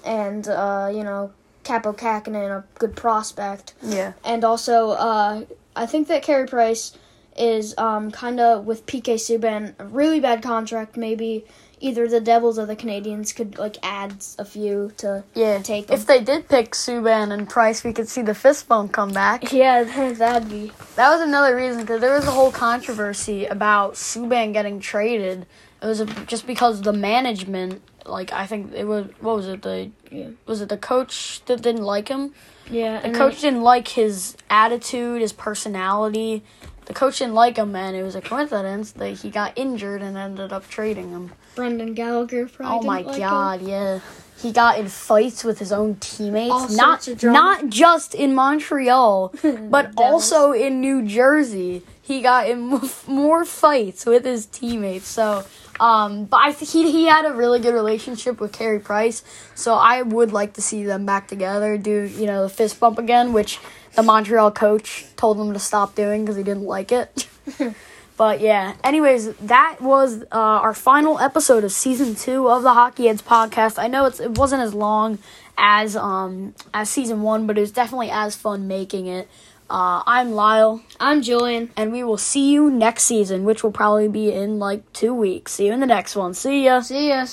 and 0.05 0.47
uh, 0.47 0.91
you 0.93 1.03
know 1.05 1.31
Kaapo 1.65 1.97
Kahkonen, 1.97 2.51
a 2.51 2.65
good 2.79 2.95
prospect, 2.97 3.73
Yeah. 3.83 4.13
and 4.25 4.45
also 4.45 4.91
uh, 4.91 5.45
I 5.75 5.87
think 5.87 6.09
that 6.09 6.23
Carey 6.23 6.47
Price 6.47 6.99
is 7.35 7.75
um, 7.79 8.11
kind 8.11 8.41
of 8.41 8.67
with 8.67 8.85
PK 8.85 9.15
Subban 9.15 9.75
a 9.79 9.87
really 9.87 10.21
bad 10.21 10.43
contract. 10.43 10.99
Maybe 10.99 11.47
either 11.81 12.09
the 12.09 12.21
Devils 12.21 12.59
or 12.59 12.67
the 12.67 12.77
Canadiens 12.77 13.35
could 13.35 13.59
like 13.59 13.77
add 13.83 14.15
a 14.39 14.45
few 14.45 14.93
to 14.99 15.25
Yeah. 15.35 15.59
take 15.59 15.91
If 15.91 16.07
they 16.07 16.21
did 16.21 16.49
pick 16.49 16.73
Subban 16.73 17.33
and 17.33 17.49
Price, 17.49 17.85
we 17.85 17.93
could 17.93 18.09
see 18.09 18.23
the 18.23 18.35
fist 18.35 18.69
bump 18.69 18.93
come 18.93 19.13
back. 19.13 19.53
Yeah, 19.53 19.85
that'd 20.15 20.49
be 20.51 20.73
That 20.97 21.11
was 21.11 21.21
another 21.21 21.55
reason 21.57 21.83
because 21.83 22.01
there 22.01 22.15
was 22.15 22.27
a 22.27 22.31
whole 22.33 22.51
controversy 22.53 23.47
about 23.47 23.95
Subban 23.95 24.53
getting 24.53 24.81
traded. 24.81 25.47
It 25.83 25.87
was 25.87 26.01
a, 26.01 26.07
just 26.07 26.47
because 26.47 26.83
the 26.83 26.93
management, 26.93 27.83
like 28.05 28.33
I 28.33 28.47
think 28.47 28.73
it 28.75 28.85
was, 28.85 29.07
what 29.21 29.37
was 29.37 29.47
it? 29.49 29.63
The 29.63 29.91
Yeah. 30.11 30.29
was 30.47 30.61
it 30.61 30.69
the 30.69 30.77
coach 30.79 31.43
that 31.47 31.63
didn't 31.63 31.85
like 31.85 32.09
him? 32.09 32.35
yeah. 32.71 33.01
The 33.01 33.11
coach 33.17 33.41
didn't 33.41 33.63
like 33.63 33.89
his 33.89 34.37
attitude, 34.51 35.21
his 35.23 35.33
personality. 35.33 36.43
The 36.89 36.95
coach 36.95 37.19
didn't 37.19 37.35
like 37.35 37.59
him, 37.59 37.77
and 37.77 37.95
it 37.95 38.03
was 38.03 38.15
a 38.15 38.23
coincidence 38.23 38.93
that 38.93 39.11
he 39.11 39.29
got 39.29 39.53
injured 39.57 40.01
and 40.01 40.17
ended 40.17 40.55
up 40.55 40.69
trading 40.71 41.11
him. 41.11 41.33
Brendan 41.55 41.93
Gallagher. 41.93 42.49
Probably 42.49 42.79
Oh 42.79 42.83
my 42.83 43.01
like 43.03 43.15
him. 43.17 43.29
god, 43.29 43.61
yeah. 43.61 44.01
He 44.41 44.53
got 44.53 44.79
in 44.79 44.89
fights 44.89 45.43
with 45.43 45.59
his 45.59 45.73
own 45.73 45.97
teammates. 45.97 46.53
All 46.53 46.69
not 46.69 47.03
sorts 47.03 47.09
of 47.09 47.19
drama. 47.19 47.39
not 47.39 47.69
just 47.69 48.15
in 48.15 48.35
Montreal, 48.35 49.35
but 49.71 49.91
also 49.97 50.53
in 50.53 50.81
New 50.81 51.03
Jersey. 51.07 51.83
He 52.01 52.23
got 52.23 52.49
in 52.49 52.81
more 53.07 53.45
fights 53.45 54.07
with 54.07 54.25
his 54.25 54.47
teammates. 54.47 55.09
So, 55.09 55.45
um, 55.81 56.25
but 56.27 56.41
I 56.41 56.53
th- 56.53 56.71
he 56.71 56.91
he 56.93 57.07
had 57.07 57.25
a 57.27 57.33
really 57.35 57.59
good 57.59 57.75
relationship 57.75 58.41
with 58.41 58.53
Carey 58.53 58.79
Price. 58.79 59.25
So 59.57 59.75
I 59.75 60.03
would 60.03 60.33
like 60.33 60.53
to 60.55 60.63
see 60.63 60.85
them 60.85 61.05
back 61.05 61.27
together, 61.29 61.77
do 61.77 62.05
you 62.05 62.27
know 62.27 62.43
the 62.43 62.49
fist 62.49 62.79
bump 62.79 62.99
again, 62.99 63.33
which 63.33 63.59
the 63.97 64.03
Montreal 64.05 64.53
coach 64.53 65.05
told 65.17 65.39
them 65.39 65.53
to 65.53 65.59
stop 65.59 65.97
doing 65.97 66.23
because 66.23 66.37
he 66.37 66.45
didn't 66.45 66.65
like 66.65 66.93
it. 66.93 67.27
But 68.19 68.41
yeah, 68.41 68.75
anyways, 68.83 69.33
that 69.37 69.77
was 69.81 70.23
uh, 70.23 70.27
our 70.33 70.75
final 70.75 71.21
episode 71.21 71.63
of 71.63 71.71
season 71.73 72.17
two 72.17 72.49
of 72.51 72.65
the 72.65 72.75
Hockey 72.75 73.07
Heads 73.07 73.23
podcast. 73.23 73.79
I 73.79 73.87
know 73.87 74.07
it's 74.07 74.19
it 74.19 74.37
wasn't 74.37 74.63
as 74.63 74.75
long 74.75 75.19
as 75.57 75.97
um 75.97 76.53
as 76.75 76.91
season 76.91 77.23
one, 77.23 77.47
but 77.47 77.57
it 77.57 77.61
was 77.61 77.71
definitely 77.73 78.11
as 78.11 78.35
fun 78.35 78.67
making 78.69 79.07
it. 79.07 79.29
Uh, 79.71 80.03
I'm 80.07 80.33
Lyle, 80.33 80.83
I'm 80.99 81.23
Julian. 81.23 81.71
and 81.77 81.93
we 81.93 82.03
will 82.03 82.17
see 82.19 82.51
you 82.51 82.71
next 82.71 83.05
season, 83.05 83.45
which 83.45 83.63
will 83.63 83.71
probably 83.71 84.09
be 84.09 84.33
in 84.33 84.59
like 84.59 84.91
two 84.93 85.15
weeks. 85.15 85.53
See 85.53 85.67
you 85.67 85.73
in 85.73 85.81
the 85.81 85.87
next 85.87 86.17
one. 86.17 86.35
See 86.35 86.65
ya. 86.65 86.81
See 86.81 87.11
ya. 87.11 87.25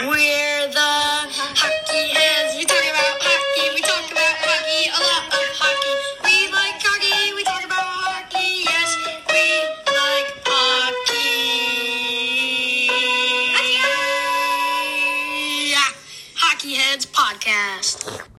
We're 0.00 0.66
the 0.66 0.80
hockey 0.80 2.08
heads. 2.08 2.56
We 2.56 2.64
talk 2.64 2.82
about 2.82 3.22
hockey. 3.22 3.74
We 3.74 3.80
talk 3.82 4.10
about 4.10 4.34
hockey. 4.42 4.88
A 4.88 4.90
lot 4.90 4.98
of 4.98 5.06
hockey. 5.06 5.11